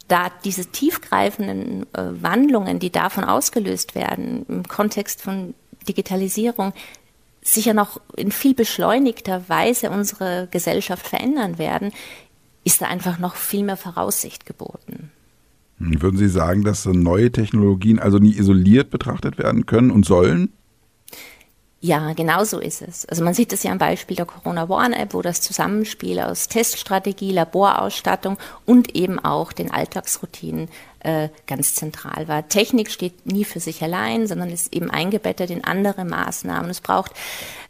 da 0.07 0.29
diese 0.43 0.65
tiefgreifenden 0.65 1.83
äh, 1.93 2.21
Wandlungen, 2.21 2.79
die 2.79 2.91
davon 2.91 3.23
ausgelöst 3.23 3.95
werden, 3.95 4.45
im 4.47 4.67
Kontext 4.67 5.21
von 5.21 5.53
Digitalisierung, 5.87 6.73
sicher 7.41 7.73
noch 7.73 8.01
in 8.15 8.31
viel 8.31 8.55
beschleunigter 8.55 9.47
Weise 9.47 9.91
unsere 9.91 10.47
Gesellschaft 10.49 11.07
verändern 11.07 11.57
werden, 11.57 11.93
ist 12.65 12.81
da 12.81 12.87
einfach 12.87 13.19
noch 13.19 13.35
viel 13.35 13.63
mehr 13.63 13.77
Voraussicht 13.77 14.45
geboten. 14.45 15.11
Würden 15.77 16.17
Sie 16.17 16.29
sagen, 16.29 16.63
dass 16.63 16.85
neue 16.85 17.31
Technologien 17.31 17.99
also 17.99 18.17
nie 18.17 18.35
isoliert 18.35 18.89
betrachtet 18.89 19.37
werden 19.37 19.65
können 19.65 19.91
und 19.91 20.05
sollen? 20.05 20.51
Ja, 21.81 22.13
genau 22.13 22.43
so 22.45 22.59
ist 22.59 22.81
es. 22.81 23.05
Also 23.05 23.23
man 23.23 23.35
sieht 23.35 23.53
es 23.53 23.61
ja 23.61 23.71
am 23.71 23.77
Beispiel 23.77 24.15
der 24.17 24.25
Corona 24.25 24.67
Warn 24.69 24.93
App, 24.93 25.13
wo 25.13 25.21
das 25.21 25.41
Zusammenspiel 25.41 26.19
aus 26.19 26.47
Teststrategie, 26.47 27.31
Laborausstattung 27.31 28.37
und 28.65 28.95
eben 28.95 29.19
auch 29.19 29.53
den 29.53 29.69
Alltagsroutinen 29.69 30.69
äh, 31.05 31.29
ganz 31.45 31.75
zentral 31.75 32.27
war. 32.27 32.47
Technik 32.47 32.89
steht 32.89 33.25
nie 33.25 33.45
für 33.45 33.59
sich 33.59 33.83
allein, 33.83 34.25
sondern 34.27 34.49
ist 34.49 34.73
eben 34.73 34.89
eingebettet 34.89 35.51
in 35.51 35.63
andere 35.63 36.03
Maßnahmen. 36.03 36.71
Es 36.71 36.81
braucht 36.81 37.11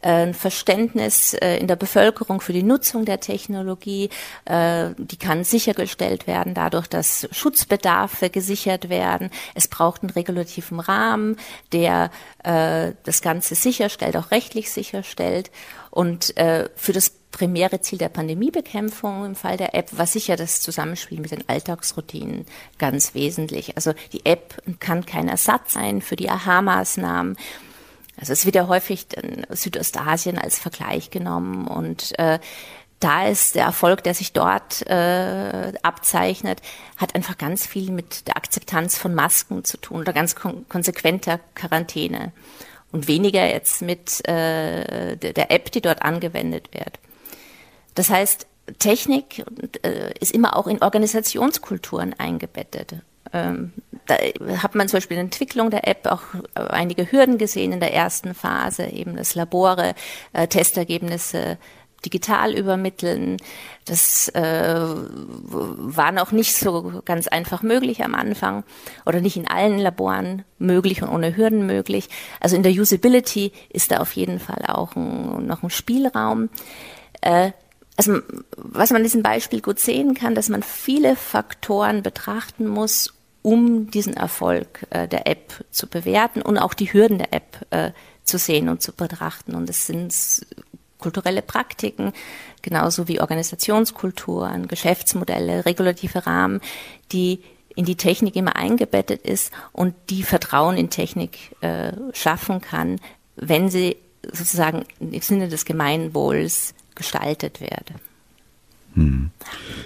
äh, 0.02 0.10
ein 0.10 0.34
Verständnis 0.34 1.34
äh, 1.34 1.58
in 1.58 1.68
der 1.68 1.76
Bevölkerung 1.76 2.40
für 2.40 2.54
die 2.54 2.64
Nutzung 2.64 3.04
der 3.04 3.20
Technologie. 3.20 4.10
Äh, 4.46 4.92
die 4.98 5.18
kann 5.18 5.44
sichergestellt 5.44 6.28
werden 6.28 6.54
dadurch, 6.54 6.88
dass 6.88 7.28
Schutzbedarfe 7.32 8.30
gesichert 8.30 8.90
werden. 8.90 9.30
Es 9.54 9.68
braucht 9.68 10.04
einen 10.04 10.12
regulativen 10.12 10.80
Rahmen, 10.80 11.38
der 11.74 12.12
äh, 12.44 12.94
das 13.04 13.22
Ganze 13.22 13.56
sicherstellt, 13.56 14.16
auch 14.16 14.32
rechtlich 14.32 14.72
sicherstellt. 14.72 15.52
Und 15.96 16.36
äh, 16.36 16.68
für 16.76 16.92
das 16.92 17.10
primäre 17.32 17.80
Ziel 17.80 17.98
der 17.98 18.10
Pandemiebekämpfung 18.10 19.26
im 19.26 19.34
Fall 19.34 19.56
der 19.56 19.74
App 19.74 19.98
war 19.98 20.06
sicher 20.06 20.36
das 20.36 20.60
Zusammenspiel 20.60 21.22
mit 21.22 21.32
den 21.32 21.48
Alltagsroutinen 21.48 22.46
ganz 22.78 23.14
wesentlich. 23.14 23.78
Also 23.78 23.94
die 24.12 24.26
App 24.26 24.62
kann 24.82 25.06
kein 25.06 25.30
Ersatz 25.30 25.72
sein 25.72 26.02
für 26.02 26.18
die 26.18 26.30
Aha-Maßnahmen. 26.30 27.38
Also 28.20 28.34
es 28.34 28.46
wird 28.46 28.56
ja 28.56 28.68
häufig 28.68 29.08
Südostasien 29.50 30.38
als 30.38 30.60
Vergleich 30.60 31.12
genommen 31.12 31.66
und 31.66 32.20
äh, 32.20 32.40
da 33.00 33.28
ist 33.28 33.56
der 33.56 33.64
Erfolg, 33.64 34.04
der 34.04 34.16
sich 34.16 34.34
dort 34.34 34.86
äh, 34.88 35.72
abzeichnet, 35.82 36.62
hat 36.98 37.16
einfach 37.16 37.38
ganz 37.38 37.66
viel 37.66 37.92
mit 37.92 38.28
der 38.28 38.36
Akzeptanz 38.36 38.98
von 38.98 39.16
Masken 39.16 39.64
zu 39.64 39.78
tun 39.78 40.02
oder 40.02 40.12
ganz 40.12 40.36
kon 40.36 40.68
konsequenter 40.68 41.40
Quarantäne 41.56 42.34
und 42.92 43.08
weniger 43.08 43.46
jetzt 43.48 43.82
mit 43.82 44.28
äh, 44.28 45.16
der 45.18 45.52
App, 45.52 45.72
die 45.72 45.82
dort 45.82 46.02
angewendet 46.02 46.74
wird. 46.74 47.00
Das 47.96 48.10
heißt, 48.10 48.48
Technik 48.80 49.46
äh, 49.84 50.14
ist 50.20 50.34
immer 50.34 50.56
auch 50.58 50.68
in 50.68 50.82
Organisationskulturen 50.82 52.14
eingebettet. 52.18 52.96
Ähm, 53.34 53.74
da 54.06 54.16
hat 54.62 54.76
man 54.76 54.88
zum 54.88 54.98
Beispiel 54.98 55.18
in 55.18 55.22
der 55.22 55.34
Entwicklung 55.34 55.72
der 55.72 55.88
App 55.88 56.06
auch 56.06 56.22
einige 56.54 57.12
Hürden 57.12 57.38
gesehen 57.38 57.72
in 57.72 57.80
der 57.80 57.94
ersten 57.94 58.34
Phase, 58.34 58.86
eben 58.86 59.16
das 59.16 59.36
Labore, 59.36 59.96
äh, 60.34 60.48
Testergebnisse 60.48 61.58
digital 62.06 62.54
übermitteln. 62.54 63.38
Das 63.86 64.30
äh, 64.30 64.76
war 64.78 66.12
noch 66.12 66.32
nicht 66.32 66.56
so 66.56 67.02
ganz 67.06 67.28
einfach 67.28 67.64
möglich 67.64 68.04
am 68.04 68.16
Anfang 68.16 68.64
oder 69.06 69.22
nicht 69.22 69.38
in 69.38 69.48
allen 69.48 69.80
Laboren 69.80 70.44
möglich 70.60 71.02
und 71.02 71.10
ohne 71.10 71.36
Hürden 71.36 71.66
möglich. 71.66 72.10
Also 72.40 72.56
in 72.56 72.64
der 72.64 72.72
Usability 72.72 73.52
ist 73.70 73.92
da 73.92 73.98
auf 73.98 74.14
jeden 74.14 74.40
Fall 74.40 74.64
auch 74.68 74.96
ein, 74.96 75.46
noch 75.46 75.64
ein 75.64 75.70
Spielraum. 75.70 76.50
Äh, 77.22 77.52
also 77.98 78.20
was 78.58 78.92
man 78.92 79.02
in 79.02 79.06
diesem 79.06 79.24
Beispiel 79.24 79.62
gut 79.62 79.80
sehen 79.80 80.14
kann, 80.14 80.36
dass 80.36 80.50
man 80.50 80.64
viele 80.64 81.16
Faktoren 81.16 82.04
betrachten 82.04 82.68
muss, 82.68 83.14
um 83.42 83.92
diesen 83.92 84.18
Erfolg 84.18 84.88
äh, 84.90 85.08
der 85.08 85.28
App 85.28 85.64
zu 85.72 85.88
bewerten 85.88 86.42
und 86.42 86.58
auch 86.58 86.74
die 86.74 86.92
Hürden 86.92 87.20
der 87.20 87.34
App 87.34 87.66
äh, 87.70 87.92
zu 88.24 88.38
sehen 88.38 88.70
und 88.70 88.82
zu 88.82 88.92
betrachten. 88.92 89.56
Und 89.56 89.70
es 89.70 89.86
sind 89.86 90.14
kulturelle 91.00 91.42
Praktiken, 91.42 92.14
genauso 92.62 93.08
wie 93.08 93.20
Organisationskulturen, 93.20 94.68
Geschäftsmodelle, 94.68 95.66
regulative 95.66 96.26
Rahmen, 96.26 96.62
die 97.12 97.42
in 97.76 97.86
die 97.86 97.98
Technik 97.98 98.36
immer 98.36 98.56
eingebettet 98.56 99.22
ist 99.22 99.52
und 99.72 99.94
die 100.10 100.24
Vertrauen 100.24 100.78
in 100.78 100.90
Technik 100.90 101.56
äh, 101.62 101.92
schaffen 102.14 102.62
kann, 102.62 103.00
wenn 103.36 103.70
sie 103.70 103.98
sozusagen 104.32 104.86
im 105.00 105.22
Sinne 105.22 105.50
des 105.50 105.66
Gemeinwohls 105.66 106.74
gestaltet 106.96 107.62
werde. 107.62 107.96
Hm. 108.96 109.30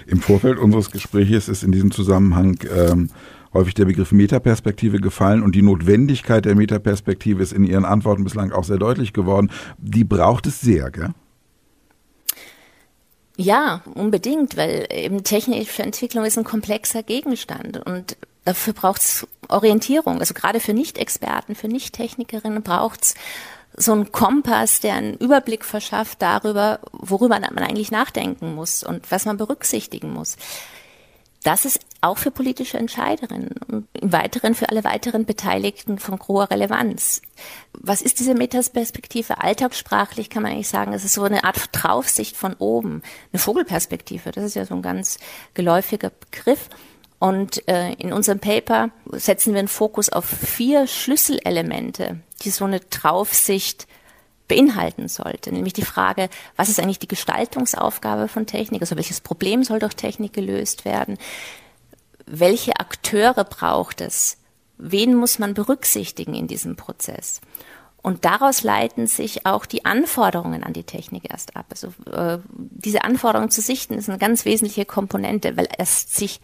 Im 0.06 0.20
Vorfeld 0.20 0.58
unseres 0.58 0.90
Gesprächs 0.90 1.48
ist 1.48 1.62
in 1.62 1.72
diesem 1.72 1.90
Zusammenhang 1.90 2.58
ähm, 2.74 3.10
häufig 3.52 3.74
der 3.74 3.84
Begriff 3.84 4.12
Metaperspektive 4.12 4.98
gefallen 4.98 5.42
und 5.42 5.54
die 5.54 5.62
Notwendigkeit 5.62 6.44
der 6.44 6.54
Metaperspektive 6.54 7.42
ist 7.42 7.52
in 7.52 7.64
Ihren 7.64 7.84
Antworten 7.84 8.24
bislang 8.24 8.52
auch 8.52 8.64
sehr 8.64 8.78
deutlich 8.78 9.12
geworden. 9.12 9.50
Die 9.78 10.04
braucht 10.04 10.46
es 10.46 10.60
sehr, 10.60 10.90
gell? 10.90 11.10
Ja, 13.36 13.82
unbedingt, 13.94 14.56
weil 14.56 14.86
eben 14.92 15.24
technische 15.24 15.82
Entwicklung 15.82 16.24
ist 16.26 16.36
ein 16.36 16.44
komplexer 16.44 17.02
Gegenstand 17.02 17.78
und 17.86 18.18
dafür 18.44 18.74
braucht 18.74 19.00
es 19.00 19.26
Orientierung. 19.48 20.20
Also 20.20 20.34
gerade 20.34 20.60
für 20.60 20.74
Nicht-Experten, 20.74 21.54
für 21.54 21.68
Nicht-Technikerinnen 21.68 22.62
braucht 22.62 23.02
es 23.02 23.14
so 23.76 23.92
ein 23.92 24.12
Kompass, 24.12 24.80
der 24.80 24.94
einen 24.94 25.14
Überblick 25.14 25.64
verschafft 25.64 26.22
darüber, 26.22 26.80
worüber 26.92 27.40
man 27.40 27.58
eigentlich 27.58 27.90
nachdenken 27.90 28.54
muss 28.54 28.82
und 28.82 29.10
was 29.10 29.24
man 29.24 29.36
berücksichtigen 29.36 30.12
muss. 30.12 30.36
Das 31.42 31.64
ist 31.64 31.80
auch 32.02 32.18
für 32.18 32.30
politische 32.30 32.76
Entscheiderinnen 32.76 33.54
und 33.66 33.88
im 33.94 34.12
Weiteren 34.12 34.54
für 34.54 34.68
alle 34.68 34.84
weiteren 34.84 35.24
Beteiligten 35.24 35.98
von 35.98 36.18
großer 36.18 36.50
Relevanz. 36.50 37.22
Was 37.72 38.02
ist 38.02 38.20
diese 38.20 38.34
Metaperspektive? 38.34 39.42
Alltagssprachlich 39.42 40.28
kann 40.28 40.42
man 40.42 40.52
eigentlich 40.52 40.68
sagen, 40.68 40.92
es 40.92 41.04
ist 41.04 41.14
so 41.14 41.22
eine 41.22 41.44
Art 41.44 41.70
Draufsicht 41.72 42.36
von 42.36 42.54
oben, 42.54 43.02
eine 43.32 43.40
Vogelperspektive. 43.40 44.32
Das 44.32 44.44
ist 44.44 44.54
ja 44.54 44.66
so 44.66 44.74
ein 44.74 44.82
ganz 44.82 45.18
geläufiger 45.54 46.10
Begriff. 46.10 46.68
Und 47.20 47.68
äh, 47.68 47.92
in 47.92 48.14
unserem 48.14 48.40
Paper 48.40 48.88
setzen 49.12 49.52
wir 49.52 49.58
einen 49.58 49.68
Fokus 49.68 50.08
auf 50.08 50.24
vier 50.24 50.86
Schlüsselelemente, 50.86 52.20
die 52.40 52.50
so 52.50 52.64
eine 52.64 52.80
Draufsicht 52.80 53.86
beinhalten 54.48 55.06
sollte. 55.06 55.52
Nämlich 55.52 55.74
die 55.74 55.84
Frage, 55.84 56.30
was 56.56 56.70
ist 56.70 56.80
eigentlich 56.80 56.98
die 56.98 57.08
Gestaltungsaufgabe 57.08 58.26
von 58.26 58.46
Technik? 58.46 58.80
Also 58.80 58.96
welches 58.96 59.20
Problem 59.20 59.64
soll 59.64 59.80
durch 59.80 59.96
Technik 59.96 60.32
gelöst 60.32 60.86
werden? 60.86 61.18
Welche 62.24 62.80
Akteure 62.80 63.44
braucht 63.44 64.00
es? 64.00 64.38
Wen 64.78 65.14
muss 65.14 65.38
man 65.38 65.52
berücksichtigen 65.52 66.34
in 66.34 66.48
diesem 66.48 66.76
Prozess? 66.76 67.42
Und 68.00 68.24
daraus 68.24 68.62
leiten 68.62 69.06
sich 69.06 69.44
auch 69.44 69.66
die 69.66 69.84
Anforderungen 69.84 70.64
an 70.64 70.72
die 70.72 70.84
Technik 70.84 71.30
erst 71.30 71.54
ab. 71.54 71.66
Also 71.68 71.88
äh, 72.10 72.38
diese 72.54 73.04
Anforderungen 73.04 73.50
zu 73.50 73.60
sichten 73.60 73.92
ist 73.92 74.08
eine 74.08 74.16
ganz 74.16 74.46
wesentliche 74.46 74.86
Komponente, 74.86 75.58
weil 75.58 75.68
es 75.76 76.14
sich 76.14 76.40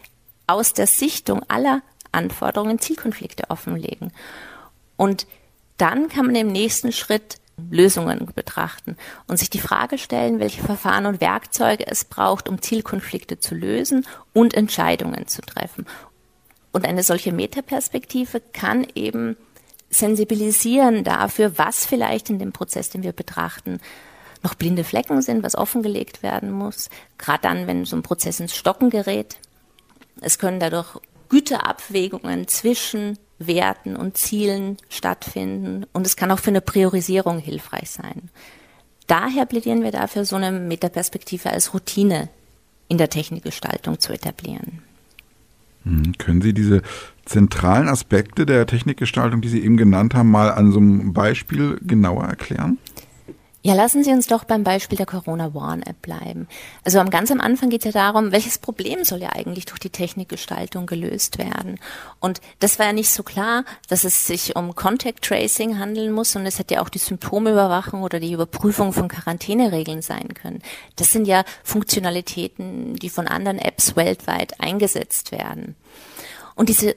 aus 0.47 0.73
der 0.73 0.87
Sichtung 0.87 1.43
aller 1.47 1.81
Anforderungen 2.11 2.79
Zielkonflikte 2.79 3.49
offenlegen. 3.49 4.11
Und 4.95 5.27
dann 5.77 6.09
kann 6.09 6.25
man 6.25 6.35
im 6.35 6.47
nächsten 6.47 6.91
Schritt 6.91 7.37
Lösungen 7.69 8.27
betrachten 8.35 8.97
und 9.27 9.37
sich 9.37 9.49
die 9.49 9.59
Frage 9.59 9.97
stellen, 9.97 10.39
welche 10.39 10.61
Verfahren 10.61 11.05
und 11.07 11.21
Werkzeuge 11.21 11.87
es 11.87 12.05
braucht, 12.05 12.47
um 12.49 12.61
Zielkonflikte 12.61 13.39
zu 13.39 13.55
lösen 13.55 14.05
und 14.33 14.53
Entscheidungen 14.53 15.27
zu 15.27 15.41
treffen. 15.41 15.85
Und 16.71 16.85
eine 16.85 17.03
solche 17.03 17.31
Metaperspektive 17.31 18.41
kann 18.53 18.85
eben 18.93 19.37
sensibilisieren 19.89 21.03
dafür, 21.03 21.57
was 21.57 21.85
vielleicht 21.85 22.29
in 22.29 22.39
dem 22.39 22.51
Prozess, 22.51 22.89
den 22.89 23.03
wir 23.03 23.13
betrachten, 23.13 23.79
noch 24.43 24.53
blinde 24.53 24.83
Flecken 24.83 25.21
sind, 25.23 25.43
was 25.43 25.55
offengelegt 25.55 26.21
werden 26.21 26.51
muss. 26.51 26.89
Gerade 27.17 27.41
dann, 27.41 27.67
wenn 27.67 27.85
so 27.85 27.95
ein 27.95 28.03
Prozess 28.03 28.39
ins 28.39 28.55
Stocken 28.55 28.91
gerät, 28.91 29.37
es 30.21 30.39
können 30.39 30.59
dadurch 30.59 30.99
Güterabwägungen 31.29 32.47
zwischen 32.47 33.17
Werten 33.39 33.95
und 33.95 34.17
Zielen 34.17 34.77
stattfinden 34.89 35.85
und 35.93 36.07
es 36.07 36.15
kann 36.15 36.31
auch 36.31 36.39
für 36.39 36.49
eine 36.49 36.61
Priorisierung 36.61 37.39
hilfreich 37.39 37.89
sein. 37.89 38.29
Daher 39.07 39.45
plädieren 39.45 39.83
wir 39.83 39.91
dafür, 39.91 40.25
so 40.25 40.35
eine 40.35 40.51
Metaperspektive 40.51 41.49
als 41.49 41.73
Routine 41.73 42.29
in 42.87 42.97
der 42.97 43.09
Technikgestaltung 43.09 43.99
zu 43.99 44.13
etablieren. 44.13 44.81
Hm, 45.83 46.13
können 46.17 46.41
Sie 46.41 46.53
diese 46.53 46.81
zentralen 47.25 47.87
Aspekte 47.87 48.45
der 48.45 48.65
Technikgestaltung, 48.65 49.41
die 49.41 49.49
Sie 49.49 49.63
eben 49.63 49.77
genannt 49.77 50.13
haben, 50.13 50.31
mal 50.31 50.51
an 50.51 50.71
so 50.71 50.79
einem 50.79 51.13
Beispiel 51.13 51.79
genauer 51.81 52.25
erklären? 52.25 52.77
Ja, 53.63 53.73
lassen 53.73 54.03
Sie 54.03 54.11
uns 54.11 54.27
doch 54.27 54.43
beim 54.43 54.63
Beispiel 54.63 54.97
der 54.97 55.07
Corona 55.07 55.53
Warn 55.53 55.81
App 55.81 56.01
bleiben. 56.01 56.47
Also 56.83 56.99
am 56.99 57.09
ganz 57.09 57.31
am 57.31 57.41
Anfang 57.41 57.69
geht 57.69 57.85
es 57.85 57.93
ja 57.93 58.11
darum, 58.11 58.31
welches 58.31 58.59
Problem 58.59 59.03
soll 59.03 59.21
ja 59.21 59.33
eigentlich 59.33 59.65
durch 59.65 59.79
die 59.79 59.89
Technikgestaltung 59.89 60.85
gelöst 60.85 61.37
werden. 61.37 61.79
Und 62.19 62.39
das 62.59 62.77
war 62.77 62.85
ja 62.85 62.93
nicht 62.93 63.09
so 63.09 63.23
klar, 63.23 63.65
dass 63.89 64.03
es 64.03 64.27
sich 64.27 64.55
um 64.55 64.75
Contact 64.75 65.25
Tracing 65.25 65.79
handeln 65.79 66.13
muss 66.13 66.35
und 66.35 66.45
es 66.45 66.59
hätte 66.59 66.75
ja 66.75 66.81
auch 66.81 66.89
die 66.89 66.99
Symptomüberwachung 66.99 68.03
oder 68.03 68.19
die 68.19 68.31
Überprüfung 68.31 68.93
von 68.93 69.07
Quarantäneregeln 69.07 70.01
sein 70.01 70.33
können. 70.33 70.61
Das 70.95 71.11
sind 71.11 71.27
ja 71.27 71.43
Funktionalitäten, 71.63 72.95
die 72.95 73.09
von 73.09 73.27
anderen 73.27 73.57
Apps 73.57 73.95
weltweit 73.95 74.61
eingesetzt 74.61 75.31
werden. 75.31 75.75
Und 76.55 76.69
diese 76.69 76.95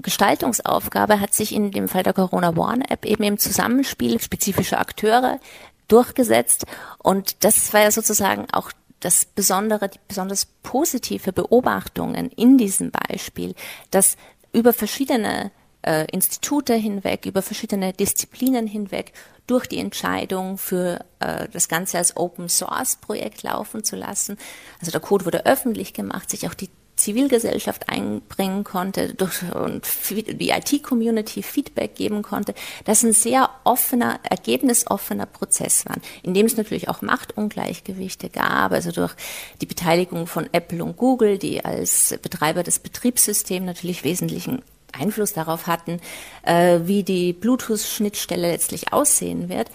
Gestaltungsaufgabe 0.00 1.20
hat 1.20 1.34
sich 1.34 1.52
in 1.52 1.72
dem 1.72 1.88
Fall 1.88 2.04
der 2.04 2.12
Corona 2.12 2.56
Warn 2.56 2.82
App 2.82 3.04
eben 3.04 3.24
im 3.24 3.38
Zusammenspiel 3.38 4.20
spezifischer 4.20 4.78
Akteure 4.78 5.40
durchgesetzt. 5.88 6.66
Und 6.98 7.44
das 7.44 7.72
war 7.72 7.82
ja 7.82 7.90
sozusagen 7.90 8.46
auch 8.52 8.70
das 9.00 9.24
Besondere, 9.24 9.88
die 9.88 10.00
besonders 10.08 10.46
positive 10.62 11.32
Beobachtungen 11.32 12.30
in 12.30 12.58
diesem 12.58 12.90
Beispiel, 12.90 13.54
dass 13.90 14.16
über 14.52 14.72
verschiedene 14.72 15.50
äh, 15.82 16.06
Institute 16.12 16.74
hinweg, 16.74 17.26
über 17.26 17.42
verschiedene 17.42 17.92
Disziplinen 17.92 18.66
hinweg 18.66 19.12
durch 19.46 19.66
die 19.66 19.78
Entscheidung 19.78 20.58
für 20.58 21.04
äh, 21.20 21.48
das 21.52 21.68
Ganze 21.68 21.98
als 21.98 22.16
Open 22.16 22.48
Source 22.48 22.96
Projekt 22.96 23.42
laufen 23.42 23.84
zu 23.84 23.96
lassen. 23.96 24.36
Also 24.80 24.90
der 24.90 25.00
Code 25.00 25.24
wurde 25.24 25.46
öffentlich 25.46 25.94
gemacht, 25.94 26.30
sich 26.30 26.46
auch 26.48 26.54
die 26.54 26.70
Zivilgesellschaft 26.98 27.88
einbringen 27.88 28.64
konnte 28.64 29.14
durch, 29.14 29.42
und 29.54 29.86
die 30.10 30.50
IT-Community 30.50 31.42
Feedback 31.42 31.94
geben 31.94 32.22
konnte, 32.22 32.54
das 32.84 33.02
ein 33.02 33.12
sehr 33.12 33.50
offener, 33.64 34.20
ergebnisoffener 34.22 35.26
Prozess 35.26 35.86
war, 35.86 35.96
in 36.22 36.34
dem 36.34 36.46
es 36.46 36.56
natürlich 36.56 36.88
auch 36.88 37.00
Machtungleichgewichte 37.02 38.28
gab, 38.28 38.72
also 38.72 38.90
durch 38.90 39.14
die 39.60 39.66
Beteiligung 39.66 40.26
von 40.26 40.48
Apple 40.52 40.84
und 40.84 40.96
Google, 40.96 41.38
die 41.38 41.64
als 41.64 42.18
Betreiber 42.20 42.62
des 42.62 42.80
Betriebssystems 42.80 43.64
natürlich 43.64 44.04
wesentlichen 44.04 44.62
Einfluss 44.92 45.32
darauf 45.32 45.66
hatten, 45.66 46.00
äh, 46.42 46.80
wie 46.84 47.02
die 47.02 47.32
Bluetooth-Schnittstelle 47.32 48.50
letztlich 48.50 48.92
aussehen 48.92 49.48
wird, 49.48 49.70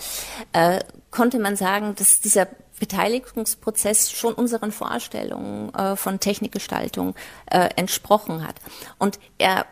äh, 0.54 0.80
konnte 1.12 1.40
man 1.40 1.56
sagen, 1.56 1.94
dass 1.96 2.20
dieser 2.20 2.48
Beteiligungsprozess 2.84 4.12
schon 4.12 4.34
unseren 4.34 4.74
Vorstellungen 4.74 5.74
äh, 5.74 5.96
von 5.96 6.20
Technikgestaltung 6.20 7.16
äh, 7.50 7.70
entsprochen 7.78 8.46
hat. 8.46 8.56
Und 9.00 9.20
er 9.38 9.66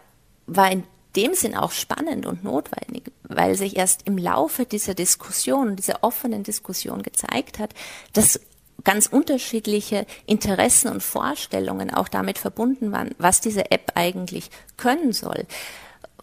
war 0.47 0.71
in 0.71 0.85
dem 1.17 1.33
Sinn 1.33 1.55
auch 1.55 1.71
spannend 1.73 2.25
und 2.25 2.45
notwendig, 2.45 3.11
weil 3.23 3.55
sich 3.55 3.75
erst 3.75 4.07
im 4.07 4.17
Laufe 4.17 4.65
dieser 4.65 4.93
Diskussion, 4.93 5.75
dieser 5.75 6.05
offenen 6.05 6.43
Diskussion 6.43 7.03
gezeigt 7.03 7.59
hat, 7.59 7.73
dass 8.13 8.39
ganz 8.85 9.07
unterschiedliche 9.07 10.05
Interessen 10.25 10.87
und 10.87 11.03
Vorstellungen 11.03 11.93
auch 11.93 12.07
damit 12.07 12.37
verbunden 12.37 12.93
waren, 12.93 13.13
was 13.17 13.41
diese 13.41 13.71
App 13.71 13.91
eigentlich 13.95 14.49
können 14.77 15.11
soll, 15.11 15.45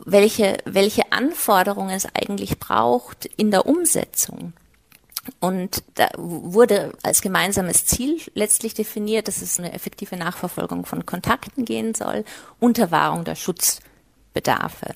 welche, 0.07 0.57
welche 0.65 1.13
Anforderungen 1.13 1.91
es 1.91 2.07
eigentlich 2.15 2.59
braucht 2.59 3.27
in 3.37 3.51
der 3.51 3.67
Umsetzung. 3.67 4.55
Und 5.41 5.83
da 5.95 6.09
wurde 6.17 6.93
als 7.03 7.21
gemeinsames 7.21 7.87
Ziel 7.87 8.21
letztlich 8.35 8.75
definiert, 8.75 9.29
dass 9.29 9.43
es 9.43 9.59
eine 9.59 9.73
effektive 9.73 10.17
Nachverfolgung 10.17 10.87
von 10.87 11.07
Kontakten 11.07 11.65
gehen 11.65 11.95
soll, 11.95 12.25
unter 12.61 12.91
Wahrung 12.91 13.25
der 13.25 13.35
Schutzbedarfe 13.35 14.95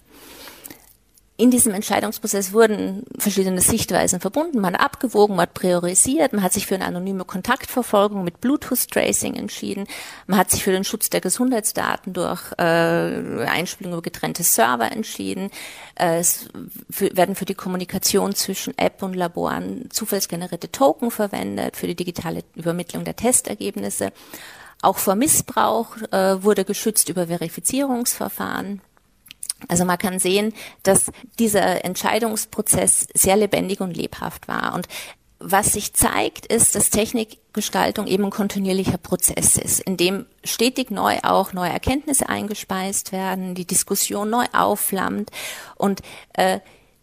in 1.38 1.50
diesem 1.50 1.72
Entscheidungsprozess 1.72 2.52
wurden 2.52 3.04
verschiedene 3.18 3.60
Sichtweisen 3.62 4.20
verbunden. 4.20 4.60
Man 4.60 4.74
hat 4.74 4.82
abgewogen, 4.82 5.36
man 5.36 5.44
hat 5.44 5.54
priorisiert, 5.54 6.34
man 6.34 6.42
hat 6.42 6.52
sich 6.52 6.66
für 6.66 6.74
eine 6.74 6.84
anonyme 6.84 7.24
Kontaktverfolgung 7.24 8.22
mit 8.22 8.40
Bluetooth-Tracing 8.42 9.34
entschieden, 9.34 9.86
man 10.26 10.38
hat 10.38 10.50
sich 10.50 10.62
für 10.62 10.72
den 10.72 10.84
Schutz 10.84 11.08
der 11.08 11.22
Gesundheitsdaten 11.22 12.12
durch 12.12 12.52
äh, 12.58 13.44
Einspielung 13.46 13.94
über 13.94 14.02
getrennte 14.02 14.42
Server 14.42 14.92
entschieden. 14.92 15.50
Äh, 15.94 16.18
es 16.18 16.48
für, 16.90 17.16
werden 17.16 17.34
für 17.34 17.46
die 17.46 17.54
Kommunikation 17.54 18.34
zwischen 18.34 18.76
App 18.76 19.02
und 19.02 19.14
Laboren 19.14 19.88
zufallsgenerierte 19.90 20.70
Token 20.70 21.10
verwendet, 21.10 21.76
für 21.76 21.86
die 21.86 21.96
digitale 21.96 22.44
Übermittlung 22.54 23.04
der 23.04 23.16
Testergebnisse. 23.16 24.12
Auch 24.82 24.98
vor 24.98 25.14
Missbrauch 25.14 25.96
äh, 26.10 26.42
wurde 26.42 26.64
geschützt 26.64 27.08
über 27.08 27.28
Verifizierungsverfahren. 27.28 28.82
Also 29.68 29.84
man 29.84 29.98
kann 29.98 30.18
sehen, 30.18 30.52
dass 30.82 31.10
dieser 31.38 31.84
Entscheidungsprozess 31.84 33.06
sehr 33.14 33.36
lebendig 33.36 33.80
und 33.80 33.96
lebhaft 33.96 34.48
war. 34.48 34.74
Und 34.74 34.88
was 35.38 35.72
sich 35.72 35.92
zeigt, 35.92 36.46
ist, 36.46 36.74
dass 36.74 36.90
Technikgestaltung 36.90 38.06
eben 38.06 38.24
ein 38.24 38.30
kontinuierlicher 38.30 38.98
Prozess 38.98 39.56
ist, 39.56 39.80
in 39.80 39.96
dem 39.96 40.26
stetig 40.44 40.90
neu 40.90 41.18
auch 41.22 41.52
neue 41.52 41.70
Erkenntnisse 41.70 42.28
eingespeist 42.28 43.12
werden, 43.12 43.54
die 43.54 43.66
Diskussion 43.66 44.30
neu 44.30 44.44
aufflammt 44.52 45.30
und 45.76 46.00
äh, 46.34 46.60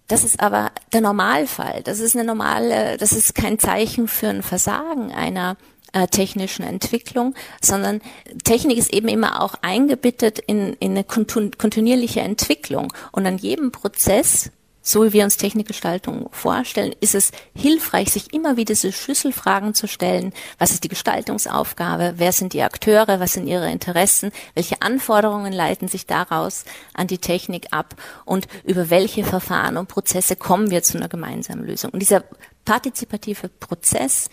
das 0.07 0.23
ist 0.23 0.39
aber 0.39 0.71
der 0.91 1.01
Normalfall. 1.01 1.83
Das 1.83 1.99
ist 1.99 2.15
eine 2.15 2.25
normale, 2.25 2.97
das 2.97 3.11
ist 3.11 3.35
kein 3.35 3.59
Zeichen 3.59 4.07
für 4.07 4.27
ein 4.27 4.41
Versagen 4.41 5.11
einer 5.11 5.55
äh, 5.93 6.07
technischen 6.07 6.63
Entwicklung, 6.63 7.35
sondern 7.61 8.01
Technik 8.43 8.77
ist 8.77 8.93
eben 8.93 9.07
immer 9.07 9.41
auch 9.41 9.55
eingebettet 9.61 10.39
in, 10.39 10.73
in 10.79 10.91
eine 10.91 11.03
kontinuierliche 11.03 12.21
Entwicklung. 12.21 12.93
Und 13.11 13.25
an 13.25 13.37
jedem 13.37 13.71
Prozess, 13.71 14.51
so 14.81 15.03
wie 15.03 15.13
wir 15.13 15.23
uns 15.23 15.37
Technikgestaltung 15.37 16.29
vorstellen, 16.31 16.95
ist 16.99 17.13
es 17.15 17.31
hilfreich, 17.55 18.11
sich 18.11 18.33
immer 18.33 18.55
wieder 18.55 18.73
diese 18.73 18.91
Schlüsselfragen 18.91 19.73
zu 19.73 19.87
stellen. 19.87 20.33
Was 20.57 20.71
ist 20.71 20.83
die 20.83 20.89
Gestaltungsaufgabe? 20.89 22.13
Wer 22.17 22.31
sind 22.31 22.53
die 22.53 22.63
Akteure? 22.63 23.19
Was 23.19 23.33
sind 23.33 23.47
ihre 23.47 23.71
Interessen? 23.71 24.31
Welche 24.55 24.81
Anforderungen 24.81 25.53
leiten 25.53 25.87
sich 25.87 26.05
daraus 26.05 26.65
an 26.93 27.07
die 27.07 27.17
Technik 27.17 27.67
ab? 27.71 27.95
Und 28.25 28.47
über 28.63 28.89
welche 28.89 29.23
Verfahren 29.23 29.77
und 29.77 29.87
Prozesse 29.87 30.35
kommen 30.35 30.71
wir 30.71 30.81
zu 30.81 30.97
einer 30.97 31.09
gemeinsamen 31.09 31.65
Lösung? 31.65 31.91
Und 31.91 31.99
dieser 31.99 32.23
partizipative 32.65 33.49
Prozess 33.49 34.29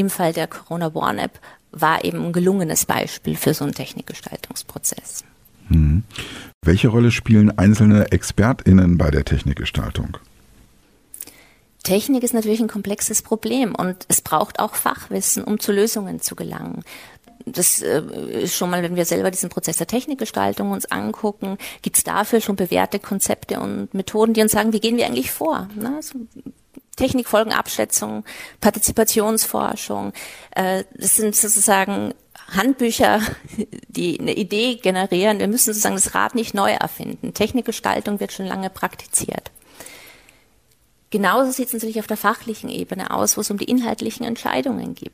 im 0.00 0.10
Fall 0.10 0.32
der 0.32 0.46
Corona 0.46 0.94
One 0.94 1.22
App 1.22 1.38
war 1.72 2.04
eben 2.04 2.24
ein 2.24 2.32
gelungenes 2.32 2.84
Beispiel 2.84 3.36
für 3.36 3.54
so 3.54 3.64
einen 3.64 3.74
Technikgestaltungsprozess. 3.74 5.24
Hm. 5.68 6.02
Welche 6.64 6.88
Rolle 6.88 7.10
spielen 7.10 7.56
einzelne 7.56 8.10
ExpertInnen 8.10 8.98
bei 8.98 9.10
der 9.10 9.24
Technikgestaltung? 9.24 10.18
Technik 11.82 12.22
ist 12.22 12.34
natürlich 12.34 12.60
ein 12.60 12.68
komplexes 12.68 13.22
Problem 13.22 13.74
und 13.74 14.04
es 14.08 14.20
braucht 14.20 14.58
auch 14.58 14.74
Fachwissen, 14.74 15.44
um 15.44 15.60
zu 15.60 15.72
Lösungen 15.72 16.20
zu 16.20 16.34
gelangen. 16.34 16.82
Das 17.46 17.80
äh, 17.80 18.02
ist 18.42 18.54
schon 18.54 18.68
mal, 18.68 18.82
wenn 18.82 18.96
wir 18.96 19.06
selber 19.06 19.30
diesen 19.30 19.48
Prozess 19.48 19.78
der 19.78 19.86
Technikgestaltung 19.86 20.72
uns 20.72 20.86
angucken, 20.86 21.56
gibt 21.80 21.96
es 21.96 22.04
dafür 22.04 22.42
schon 22.42 22.56
bewährte 22.56 22.98
Konzepte 22.98 23.60
und 23.60 23.94
Methoden, 23.94 24.34
die 24.34 24.42
uns 24.42 24.52
sagen, 24.52 24.74
wie 24.74 24.80
gehen 24.80 24.98
wir 24.98 25.06
eigentlich 25.06 25.30
vor? 25.30 25.68
Ne? 25.74 25.94
Also 25.96 26.18
Technikfolgenabschätzung, 27.00 28.24
Partizipationsforschung. 28.60 30.12
Äh, 30.50 30.84
das 30.94 31.16
sind 31.16 31.34
sozusagen 31.34 32.12
Handbücher, 32.54 33.20
die 33.88 34.20
eine 34.20 34.34
Idee 34.34 34.74
generieren. 34.76 35.38
Wir 35.38 35.48
müssen 35.48 35.72
sozusagen 35.72 35.94
das 35.94 36.14
Rad 36.14 36.34
nicht 36.34 36.52
neu 36.52 36.70
erfinden. 36.70 37.32
Technikgestaltung 37.32 38.20
wird 38.20 38.32
schon 38.32 38.46
lange 38.46 38.68
praktiziert. 38.68 39.50
Genauso 41.08 41.50
sieht 41.50 41.68
es 41.68 41.72
natürlich 41.72 41.98
auf 41.98 42.06
der 42.06 42.18
fachlichen 42.18 42.68
Ebene 42.68 43.10
aus, 43.10 43.36
wo 43.36 43.40
es 43.40 43.50
um 43.50 43.58
die 43.58 43.64
inhaltlichen 43.64 44.24
Entscheidungen 44.24 44.94
geht. 44.94 45.12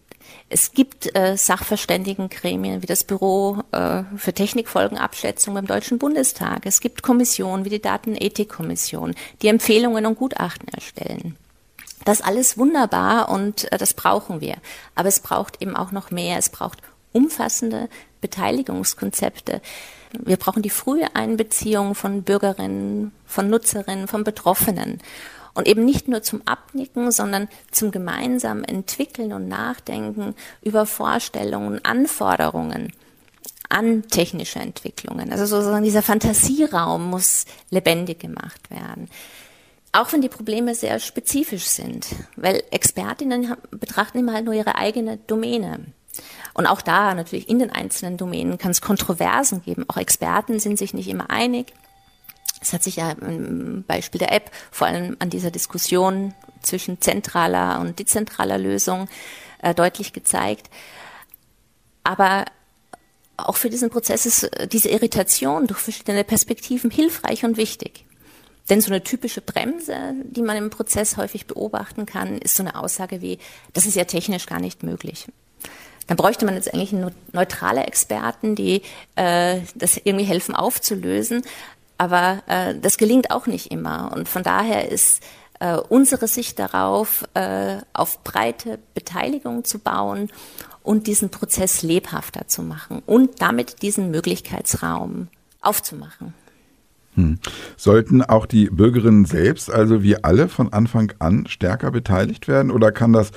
Es 0.48 0.72
gibt 0.72 1.16
äh, 1.16 1.36
Sachverständigengremien 1.36 2.82
wie 2.82 2.86
das 2.86 3.04
Büro 3.04 3.62
äh, 3.70 4.02
für 4.16 4.32
Technikfolgenabschätzung 4.32 5.54
beim 5.54 5.66
Deutschen 5.66 5.98
Bundestag. 5.98 6.66
Es 6.66 6.80
gibt 6.80 7.02
Kommissionen 7.02 7.64
wie 7.64 7.70
die 7.70 7.80
Datenethikkommission, 7.80 9.14
die 9.40 9.48
Empfehlungen 9.48 10.04
und 10.04 10.16
Gutachten 10.16 10.68
erstellen. 10.68 11.36
Das 12.06 12.22
alles 12.22 12.56
wunderbar 12.56 13.28
und 13.28 13.70
äh, 13.72 13.78
das 13.78 13.92
brauchen 13.92 14.40
wir. 14.40 14.56
Aber 14.94 15.08
es 15.08 15.18
braucht 15.18 15.60
eben 15.60 15.76
auch 15.76 15.90
noch 15.90 16.12
mehr. 16.12 16.38
Es 16.38 16.48
braucht 16.48 16.78
umfassende 17.12 17.88
Beteiligungskonzepte. 18.20 19.60
Wir 20.12 20.36
brauchen 20.36 20.62
die 20.62 20.70
frühe 20.70 21.14
Einbeziehung 21.16 21.96
von 21.96 22.22
Bürgerinnen, 22.22 23.10
von 23.26 23.50
Nutzerinnen, 23.50 24.06
von 24.06 24.22
Betroffenen. 24.22 25.00
Und 25.52 25.66
eben 25.66 25.84
nicht 25.84 26.06
nur 26.06 26.22
zum 26.22 26.42
Abnicken, 26.46 27.10
sondern 27.10 27.48
zum 27.72 27.90
gemeinsamen 27.90 28.62
Entwickeln 28.62 29.32
und 29.32 29.48
Nachdenken 29.48 30.36
über 30.62 30.86
Vorstellungen, 30.86 31.84
Anforderungen 31.84 32.92
an 33.68 34.06
technische 34.06 34.60
Entwicklungen. 34.60 35.32
Also 35.32 35.44
sozusagen 35.46 35.82
dieser 35.82 36.02
Fantasieraum 36.02 37.10
muss 37.10 37.46
lebendig 37.70 38.20
gemacht 38.20 38.70
werden. 38.70 39.08
Auch 39.96 40.12
wenn 40.12 40.20
die 40.20 40.28
Probleme 40.28 40.74
sehr 40.74 41.00
spezifisch 41.00 41.64
sind, 41.64 42.06
weil 42.36 42.62
Expertinnen 42.70 43.56
betrachten 43.70 44.18
immer 44.18 44.34
halt 44.34 44.44
nur 44.44 44.52
ihre 44.52 44.74
eigene 44.74 45.16
Domäne. 45.16 45.86
Und 46.52 46.66
auch 46.66 46.82
da 46.82 47.14
natürlich 47.14 47.48
in 47.48 47.58
den 47.58 47.70
einzelnen 47.70 48.18
Domänen 48.18 48.58
kann 48.58 48.72
es 48.72 48.82
Kontroversen 48.82 49.62
geben. 49.62 49.86
Auch 49.88 49.96
Experten 49.96 50.60
sind 50.60 50.78
sich 50.78 50.92
nicht 50.92 51.08
immer 51.08 51.30
einig. 51.30 51.72
Es 52.60 52.74
hat 52.74 52.82
sich 52.82 52.96
ja 52.96 53.12
im 53.12 53.84
Beispiel 53.86 54.18
der 54.18 54.32
App 54.32 54.50
vor 54.70 54.86
allem 54.86 55.16
an 55.18 55.30
dieser 55.30 55.50
Diskussion 55.50 56.34
zwischen 56.60 57.00
zentraler 57.00 57.80
und 57.80 57.98
dezentraler 57.98 58.58
Lösung 58.58 59.08
äh, 59.62 59.74
deutlich 59.74 60.12
gezeigt. 60.12 60.68
Aber 62.04 62.44
auch 63.38 63.56
für 63.56 63.70
diesen 63.70 63.88
Prozess 63.88 64.26
ist 64.26 64.42
äh, 64.42 64.68
diese 64.68 64.90
Irritation 64.90 65.66
durch 65.66 65.80
verschiedene 65.80 66.24
Perspektiven 66.24 66.90
hilfreich 66.90 67.44
und 67.44 67.56
wichtig. 67.56 68.05
Denn 68.68 68.80
so 68.80 68.90
eine 68.90 69.02
typische 69.02 69.40
Bremse, 69.40 70.14
die 70.24 70.42
man 70.42 70.56
im 70.56 70.70
Prozess 70.70 71.16
häufig 71.16 71.46
beobachten 71.46 72.04
kann, 72.04 72.38
ist 72.38 72.56
so 72.56 72.62
eine 72.62 72.76
Aussage 72.76 73.22
wie, 73.22 73.38
das 73.72 73.86
ist 73.86 73.94
ja 73.94 74.04
technisch 74.04 74.46
gar 74.46 74.60
nicht 74.60 74.82
möglich. 74.82 75.26
Dann 76.06 76.16
bräuchte 76.16 76.44
man 76.44 76.54
jetzt 76.54 76.72
eigentlich 76.72 76.94
neutrale 77.32 77.84
Experten, 77.84 78.54
die 78.54 78.82
äh, 79.16 79.60
das 79.74 80.00
irgendwie 80.02 80.24
helfen 80.24 80.54
aufzulösen. 80.54 81.42
Aber 81.98 82.42
äh, 82.46 82.74
das 82.78 82.98
gelingt 82.98 83.30
auch 83.30 83.46
nicht 83.46 83.70
immer. 83.70 84.12
Und 84.14 84.28
von 84.28 84.42
daher 84.42 84.88
ist 84.90 85.22
äh, 85.58 85.76
unsere 85.76 86.28
Sicht 86.28 86.58
darauf, 86.58 87.24
äh, 87.34 87.78
auf 87.92 88.22
breite 88.22 88.78
Beteiligung 88.94 89.64
zu 89.64 89.78
bauen 89.78 90.30
und 90.82 91.06
diesen 91.06 91.30
Prozess 91.30 91.82
lebhafter 91.82 92.46
zu 92.46 92.62
machen 92.62 93.02
und 93.06 93.40
damit 93.40 93.82
diesen 93.82 94.10
Möglichkeitsraum 94.10 95.28
aufzumachen. 95.60 96.34
Hm. 97.16 97.38
Sollten 97.76 98.22
auch 98.22 98.46
die 98.46 98.66
Bürgerinnen 98.66 99.24
selbst, 99.24 99.70
also 99.70 100.02
wir 100.02 100.24
alle, 100.24 100.48
von 100.48 100.72
Anfang 100.72 101.12
an 101.18 101.46
stärker 101.46 101.90
beteiligt 101.90 102.46
werden 102.46 102.70
oder 102.70 102.92
kann 102.92 103.12
das 103.12 103.32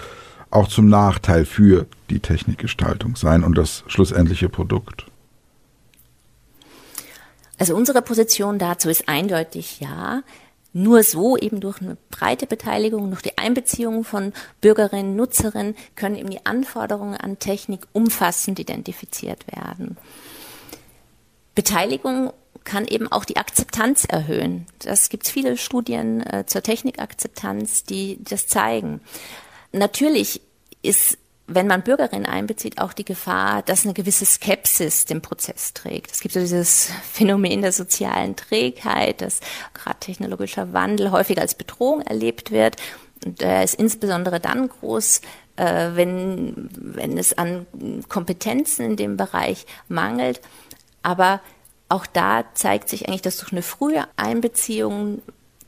auch 0.52 0.68
zum 0.68 0.90
Nachteil 0.90 1.46
für 1.46 1.86
die 2.10 2.20
Technikgestaltung 2.20 3.16
sein 3.16 3.44
und 3.44 3.58
das 3.58 3.84
schlussendliche 3.88 4.50
Produkt? 4.50 5.06
Also 7.58 7.76
unsere 7.76 8.02
Position 8.02 8.58
dazu 8.58 8.90
ist 8.90 9.08
eindeutig 9.08 9.80
ja. 9.80 10.24
Nur 10.72 11.02
so, 11.02 11.36
eben 11.36 11.62
durch 11.62 11.82
eine 11.82 11.98
breite 12.12 12.46
Beteiligung, 12.46 13.10
durch 13.10 13.24
die 13.24 13.38
Einbeziehung 13.40 14.04
von 14.04 14.34
Bürgerinnen, 14.62 15.16
Nutzerinnen, 15.16 15.76
können 15.96 16.16
eben 16.16 16.30
die 16.30 16.46
Anforderungen 16.46 17.16
an 17.16 17.40
Technik 17.40 17.82
umfassend 17.92 18.60
identifiziert 18.60 19.46
werden. 19.48 19.98
Beteiligung 21.56 22.32
kann 22.70 22.86
eben 22.86 23.12
auch 23.12 23.26
die 23.26 23.38
Akzeptanz 23.38 24.06
erhöhen. 24.06 24.68
Das 24.80 25.10
gibt 25.10 25.28
viele 25.28 25.58
Studien 25.58 26.22
äh, 26.22 26.46
zur 26.46 26.62
Technikakzeptanz, 26.62 27.84
die 27.84 28.24
das 28.24 28.48
zeigen. 28.48 29.02
Natürlich 29.72 30.42
ist 30.82 31.18
wenn 31.52 31.66
man 31.66 31.82
Bürgerinnen 31.82 32.28
einbezieht, 32.28 32.80
auch 32.80 32.94
die 32.94 33.04
Gefahr, 33.04 33.64
dass 33.64 33.84
eine 33.84 33.96
gewisse 33.96 34.24
Skepsis 34.24 35.06
den 35.06 35.22
Prozess 35.22 35.74
trägt. 35.74 36.12
Es 36.12 36.20
gibt 36.20 36.36
so 36.36 36.40
dieses 36.40 36.92
Phänomen 37.12 37.64
der 37.64 37.72
sozialen 37.72 38.36
Trägheit, 38.36 39.22
dass 39.22 39.40
gerade 39.74 40.00
technologischer 40.00 40.74
Wandel 40.74 41.10
häufig 41.10 41.40
als 41.40 41.56
Bedrohung 41.56 42.02
erlebt 42.02 42.52
wird. 42.52 42.76
Und 43.26 43.42
er 43.42 43.64
ist 43.64 43.74
insbesondere 43.74 44.40
dann 44.40 44.70
groß, 44.70 45.22
äh, 45.56 45.90
wenn, 45.96 46.70
wenn 46.72 47.18
es 47.18 47.36
an 47.36 47.66
Kompetenzen 48.08 48.86
in 48.86 48.96
dem 48.96 49.18
Bereich 49.18 49.66
mangelt. 49.88 50.42
Aber 51.02 51.42
auch 51.90 52.06
da 52.06 52.46
zeigt 52.54 52.88
sich 52.88 53.08
eigentlich, 53.08 53.24
dass 53.24 53.38
durch 53.38 53.52
eine 53.52 53.64
frühe 53.64 54.06
Einbeziehung 54.16 55.22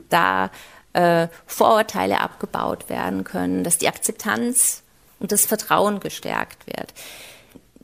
da 0.09 0.51
äh, 0.93 1.27
Vorurteile 1.45 2.19
abgebaut 2.19 2.89
werden 2.89 3.23
können, 3.23 3.63
dass 3.63 3.77
die 3.77 3.87
Akzeptanz 3.87 4.83
und 5.19 5.31
das 5.31 5.45
Vertrauen 5.45 5.99
gestärkt 5.99 6.67
wird. 6.67 6.93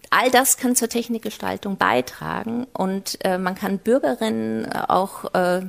All 0.10 0.32
das 0.32 0.58
kann 0.58 0.76
zur 0.76 0.88
Technikgestaltung 0.88 1.78
beitragen 1.78 2.66
und 2.74 3.18
äh, 3.26 3.38
man 3.38 3.56
kann 3.56 3.80
Bürgerinnen 3.80 4.72
auch 4.72 5.34
äh, 5.34 5.64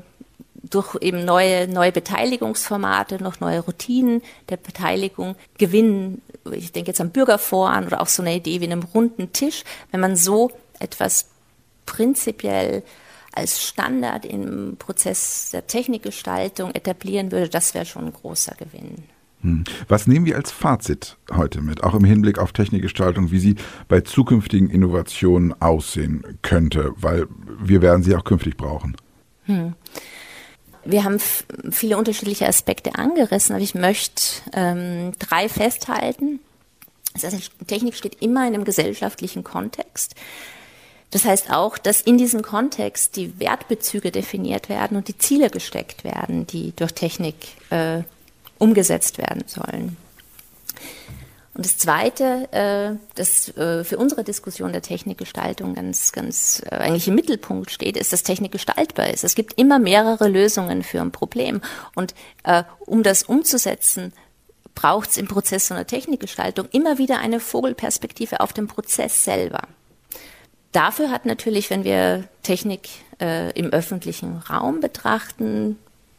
durch 0.63 0.97
eben 1.01 1.25
neue, 1.25 1.69
neue 1.69 1.93
Beteiligungsformate, 1.93 3.23
noch 3.23 3.41
neue 3.41 3.61
Routinen 3.61 4.23
der 4.49 4.57
Beteiligung 4.57 5.37
gewinnen. 5.57 6.23
Ich 6.53 6.73
denke 6.73 6.91
jetzt 6.91 7.01
an 7.01 7.11
Bürgerforen 7.11 7.87
oder 7.87 8.01
auch 8.01 8.09
so 8.09 8.23
eine 8.23 8.35
Idee 8.35 8.61
wie 8.61 8.67
einem 8.67 8.83
runden 8.83 9.33
Tisch. 9.33 9.65
Wenn 9.91 10.01
man 10.01 10.17
so 10.17 10.51
etwas 10.79 11.27
prinzipiell 11.89 12.83
als 13.33 13.65
Standard 13.65 14.27
im 14.27 14.77
Prozess 14.79 15.51
der 15.53 15.67
Technikgestaltung 15.67 16.75
etablieren 16.75 17.33
würde, 17.33 17.49
das 17.49 17.73
wäre 17.73 17.87
schon 17.87 18.07
ein 18.07 18.13
großer 18.13 18.55
Gewinn. 18.57 19.05
Hm. 19.41 19.65
Was 19.87 20.07
nehmen 20.07 20.27
wir 20.27 20.37
als 20.37 20.51
Fazit 20.51 21.17
heute 21.33 21.63
mit, 21.63 21.85
auch 21.85 21.95
im 21.95 22.05
Hinblick 22.05 22.39
auf 22.39 22.53
Technikgestaltung, 22.53 23.31
wie 23.31 23.39
sie 23.39 23.57
bei 23.87 24.01
zukünftigen 24.03 24.69
Innovationen 24.69 25.55
aussehen 25.63 26.39
könnte, 26.43 26.93
weil 26.97 27.27
wir 27.59 27.81
werden 27.81 28.03
sie 28.03 28.15
auch 28.17 28.25
künftig 28.25 28.57
brauchen? 28.57 28.97
Hm. 29.45 29.75
Wir 30.85 31.05
haben 31.05 31.19
viele 31.71 31.97
unterschiedliche 31.97 32.47
Aspekte 32.47 32.97
angerissen, 32.97 33.55
aber 33.55 33.63
ich 33.63 33.75
möchte 33.75 34.23
ähm, 34.53 35.13
drei 35.19 35.49
festhalten. 35.49 36.41
Das 37.15 37.33
heißt, 37.33 37.53
Technik 37.67 37.95
steht 37.95 38.21
immer 38.21 38.47
in 38.47 38.55
einem 38.55 38.65
gesellschaftlichen 38.65 39.45
Kontext. 39.45 40.15
Das 41.11 41.25
heißt 41.25 41.51
auch, 41.51 41.79
dass 41.79 42.03
in 42.03 42.19
diesem 42.19 42.43
Kontext 42.43 43.17
die 43.17 43.41
Wertbezüge 43.41 44.11
definiert 44.11 44.69
werden 44.69 44.97
und 44.97 45.09
die 45.09 45.17
Ziele 45.17 45.49
gesteckt 45.49 46.05
werden, 46.05 46.47
die 46.47 46.75
durch 46.77 46.93
Technik 46.93 47.35
äh, 47.71 48.03
umgesetzt 48.59 49.19
werden 49.19 49.45
sollen. 49.47 49.97
Und 51.55 51.65
das 51.65 51.77
Zweite, 51.77 52.49
äh, 52.53 52.97
das 53.17 53.49
äh, 53.57 53.83
für 53.83 53.99
unsere 53.99 54.23
Diskussion 54.23 54.71
der 54.71 54.83
Technikgestaltung 54.83 55.75
ganz, 55.75 56.13
ganz 56.13 56.63
äh, 56.71 56.77
eigentlich 56.77 57.09
im 57.09 57.17
Mittelpunkt 57.17 57.73
steht, 57.73 57.97
ist, 57.97 58.13
dass 58.13 58.23
Technik 58.23 58.53
gestaltbar 58.53 59.09
ist. 59.09 59.25
Es 59.25 59.35
gibt 59.35 59.59
immer 59.59 59.81
mehrere 59.81 60.29
Lösungen 60.29 60.85
für 60.85 61.01
ein 61.01 61.11
Problem. 61.11 61.61
Und 61.97 62.15
äh, 62.45 62.63
um 62.79 63.03
das 63.03 63.25
umzusetzen, 63.25 64.13
braucht 64.77 65.11
es 65.11 65.17
im 65.17 65.27
Prozess 65.27 65.73
einer 65.73 65.87
Technikgestaltung 65.87 66.69
immer 66.71 66.99
wieder 66.99 67.19
eine 67.19 67.41
Vogelperspektive 67.41 68.39
auf 68.39 68.53
den 68.53 68.69
Prozess 68.69 69.25
selber. 69.25 69.63
Dafür 70.73 71.11
hat 71.11 71.27
natürlich, 71.27 71.71
wenn 71.71 71.85
wir 71.85 72.25
Technik 72.43 72.89
äh, 73.21 73.51
im 73.53 73.71
öffentlichen 73.71 74.37
Raum 74.37 74.81
betrachten, 74.81 75.79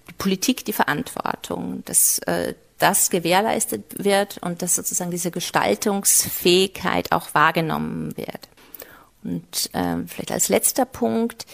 die 0.09 0.13
Politik 0.13 0.65
die 0.65 0.73
Verantwortung, 0.73 1.83
dass 1.85 2.19
äh, 2.19 2.55
das 2.79 3.09
gewährleistet 3.09 4.03
wird 4.03 4.39
und 4.39 4.62
dass 4.62 4.75
sozusagen 4.75 5.12
diese 5.12 5.31
Gestaltungsfähigkeit 5.31 7.12
auch 7.12 7.33
wahrgenommen 7.33 8.15
wird. 8.17 8.47
Und 9.23 9.69
äh, 9.73 9.97
vielleicht 10.07 10.31
als 10.31 10.49
letzter 10.49 10.85
Punkt, 10.85 11.45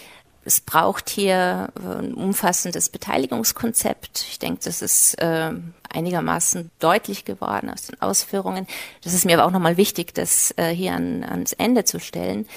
es 0.45 0.61
braucht 0.61 1.09
hier 1.09 1.69
ein 1.75 2.13
umfassendes 2.13 2.89
Beteiligungskonzept. 2.89 4.25
Ich 4.29 4.37
denke, 4.37 4.61
das 4.63 4.83
ist 4.83 5.15
äh, 5.15 5.51
einigermaßen 5.89 6.69
deutlich 6.79 7.25
geworden 7.25 7.71
aus 7.71 7.87
den 7.87 7.99
Ausführungen. 7.99 8.67
Das 9.03 9.13
ist 9.13 9.25
mir 9.25 9.37
aber 9.37 9.47
auch 9.47 9.51
nochmal 9.51 9.77
wichtig, 9.77 10.13
das 10.13 10.53
äh, 10.57 10.69
hier 10.69 10.93
an, 10.93 11.23
ans 11.23 11.53
Ende 11.53 11.83
zu 11.83 11.99
stellen. 11.99 12.47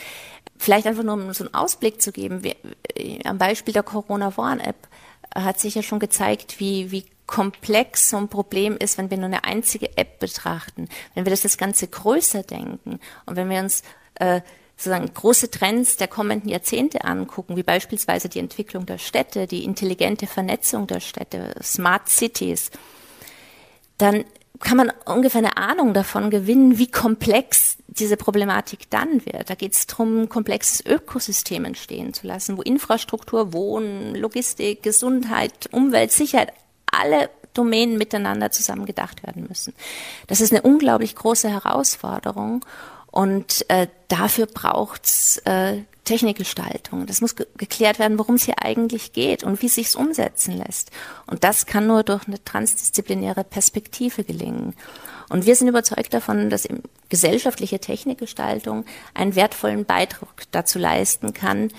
Vielleicht 0.58 0.86
einfach 0.86 1.02
nur 1.02 1.14
um 1.14 1.32
so 1.32 1.44
einen 1.44 1.54
Ausblick 1.54 2.02
zu 2.02 2.12
geben, 2.12 2.42
äh, 2.44 3.24
am 3.24 3.38
Beispiel 3.38 3.72
der 3.72 3.82
Corona-Warn-App 3.82 4.88
hat 5.34 5.58
sich 5.58 5.74
ja 5.74 5.82
schon 5.82 5.98
gezeigt, 5.98 6.60
wie, 6.60 6.90
wie 6.90 7.06
komplex 7.26 8.10
so 8.10 8.18
ein 8.18 8.28
Problem 8.28 8.76
ist, 8.76 8.98
wenn 8.98 9.10
wir 9.10 9.16
nur 9.16 9.26
eine 9.26 9.44
einzige 9.44 9.96
App 9.96 10.18
betrachten, 10.18 10.88
wenn 11.14 11.24
wir 11.24 11.30
das, 11.30 11.42
das 11.42 11.56
Ganze 11.56 11.86
größer 11.86 12.42
denken 12.42 13.00
und 13.24 13.36
wenn 13.36 13.48
wir 13.48 13.60
uns 13.60 13.82
äh, 14.16 14.40
sozusagen 14.78 15.12
große 15.12 15.50
Trends 15.50 15.96
der 15.96 16.06
kommenden 16.06 16.48
Jahrzehnte 16.48 17.04
angucken, 17.04 17.56
wie 17.56 17.64
beispielsweise 17.64 18.28
die 18.28 18.38
Entwicklung 18.38 18.86
der 18.86 18.98
Städte, 18.98 19.48
die 19.48 19.64
intelligente 19.64 20.28
Vernetzung 20.28 20.86
der 20.86 21.00
Städte, 21.00 21.52
Smart 21.60 22.08
Cities, 22.08 22.70
dann 23.98 24.24
kann 24.60 24.76
man 24.76 24.92
ungefähr 25.04 25.40
eine 25.40 25.56
Ahnung 25.56 25.94
davon 25.94 26.30
gewinnen, 26.30 26.78
wie 26.78 26.90
komplex 26.90 27.76
diese 27.88 28.16
Problematik 28.16 28.88
dann 28.90 29.26
wird. 29.26 29.50
Da 29.50 29.56
geht 29.56 29.72
es 29.72 29.86
darum, 29.88 30.28
komplexes 30.28 30.86
Ökosystem 30.86 31.64
entstehen 31.64 32.14
zu 32.14 32.28
lassen, 32.28 32.56
wo 32.56 32.62
Infrastruktur, 32.62 33.52
Wohnen, 33.52 34.14
Logistik, 34.14 34.84
Gesundheit, 34.84 35.68
Umwelt, 35.72 36.12
Sicherheit, 36.12 36.52
alle 36.86 37.30
Domänen 37.52 37.98
miteinander 37.98 38.52
zusammen 38.52 38.86
gedacht 38.86 39.26
werden 39.26 39.46
müssen. 39.48 39.74
Das 40.28 40.40
ist 40.40 40.52
eine 40.52 40.62
unglaublich 40.62 41.16
große 41.16 41.48
Herausforderung 41.48 42.64
und 43.10 43.68
äh, 43.68 43.88
dafür 44.08 44.46
braucht's 44.46 45.38
äh, 45.38 45.78
Technikgestaltung. 46.04 47.06
Das 47.06 47.20
muss 47.20 47.36
ge 47.36 47.46
geklärt 47.56 47.98
werden, 47.98 48.18
worum 48.18 48.36
es 48.36 48.44
hier 48.44 48.62
eigentlich 48.62 49.12
geht 49.12 49.44
und 49.44 49.60
wie 49.60 49.66
es 49.66 49.74
sich 49.74 49.94
umsetzen 49.94 50.56
lässt. 50.56 50.90
Und 51.26 51.44
das 51.44 51.66
kann 51.66 51.86
nur 51.86 52.02
durch 52.02 52.26
eine 52.26 52.42
transdisziplinäre 52.42 53.44
Perspektive 53.44 54.24
gelingen. 54.24 54.74
Und 55.28 55.44
wir 55.44 55.54
sind 55.54 55.68
überzeugt 55.68 56.14
davon, 56.14 56.48
dass 56.48 56.66
gesellschaftliche 57.10 57.78
Technikgestaltung 57.78 58.86
einen 59.12 59.34
wertvollen 59.34 59.84
Beitrag 59.84 60.44
dazu 60.50 60.78
leisten 60.78 61.34
kann, 61.34 61.70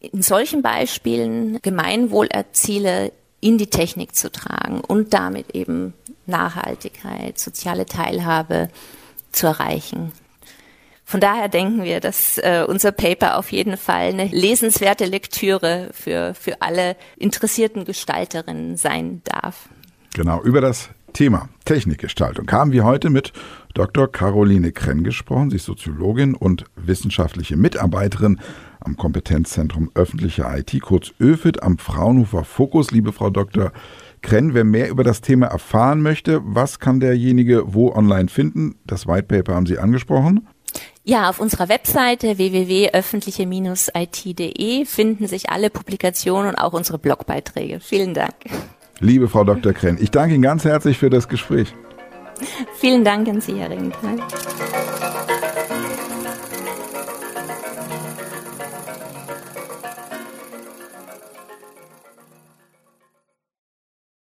in 0.00 0.22
solchen 0.22 0.62
Beispielen 0.62 1.60
Gemeinwohlerziele 1.62 3.12
in 3.40 3.56
die 3.56 3.68
Technik 3.68 4.16
zu 4.16 4.32
tragen 4.32 4.80
und 4.80 5.14
damit 5.14 5.54
eben 5.54 5.94
Nachhaltigkeit, 6.26 7.38
soziale 7.38 7.86
Teilhabe 7.86 8.68
zu 9.32 9.46
erreichen. 9.46 10.12
Von 11.04 11.20
daher 11.20 11.48
denken 11.48 11.84
wir, 11.84 12.00
dass 12.00 12.38
äh, 12.38 12.64
unser 12.66 12.90
Paper 12.90 13.36
auf 13.36 13.52
jeden 13.52 13.76
Fall 13.76 14.08
eine 14.08 14.26
lesenswerte 14.28 15.04
Lektüre 15.04 15.90
für, 15.92 16.34
für 16.34 16.62
alle 16.62 16.96
interessierten 17.18 17.84
Gestalterinnen 17.84 18.76
sein 18.76 19.20
darf. 19.24 19.68
Genau, 20.14 20.42
über 20.42 20.60
das 20.60 20.88
Thema 21.12 21.50
Technikgestaltung 21.66 22.50
haben 22.50 22.72
wir 22.72 22.84
heute 22.84 23.10
mit 23.10 23.32
Dr. 23.74 24.10
Caroline 24.10 24.72
Krenn 24.72 25.04
gesprochen. 25.04 25.50
Sie 25.50 25.56
ist 25.56 25.66
Soziologin 25.66 26.34
und 26.34 26.64
wissenschaftliche 26.76 27.56
Mitarbeiterin 27.56 28.40
am 28.80 28.96
Kompetenzzentrum 28.96 29.90
öffentliche 29.94 30.44
IT, 30.48 30.80
kurz 30.80 31.12
ÖFIT, 31.20 31.62
am 31.62 31.78
Fraunhofer 31.78 32.44
Fokus. 32.44 32.90
Liebe 32.90 33.12
Frau 33.12 33.30
Dr. 33.30 33.72
Krenn, 34.22 34.54
wer 34.54 34.64
mehr 34.64 34.88
über 34.88 35.04
das 35.04 35.20
Thema 35.20 35.48
erfahren 35.48 36.00
möchte, 36.00 36.40
was 36.44 36.78
kann 36.78 37.00
derjenige 37.00 37.74
wo 37.74 37.92
online 37.92 38.28
finden? 38.28 38.76
Das 38.86 39.06
White 39.06 39.24
Paper 39.24 39.54
haben 39.54 39.66
Sie 39.66 39.78
angesprochen. 39.78 40.48
Ja, 41.04 41.28
auf 41.28 41.40
unserer 41.40 41.68
Webseite 41.68 42.38
www.öffentliche-it.de 42.38 44.84
finden 44.84 45.26
sich 45.26 45.50
alle 45.50 45.68
Publikationen 45.68 46.50
und 46.50 46.56
auch 46.56 46.72
unsere 46.72 46.98
Blogbeiträge. 46.98 47.80
Vielen 47.80 48.14
Dank. 48.14 48.36
Liebe 49.00 49.28
Frau 49.28 49.42
Dr. 49.42 49.72
Krenn, 49.72 49.98
ich 50.00 50.12
danke 50.12 50.34
Ihnen 50.34 50.44
ganz 50.44 50.64
herzlich 50.64 50.98
für 50.98 51.10
das 51.10 51.28
Gespräch. 51.28 51.74
Vielen 52.76 53.04
Dank 53.04 53.28
an 53.28 53.40
Sie, 53.40 53.56
Herr 53.56 53.70
Ringthal. 53.70 54.20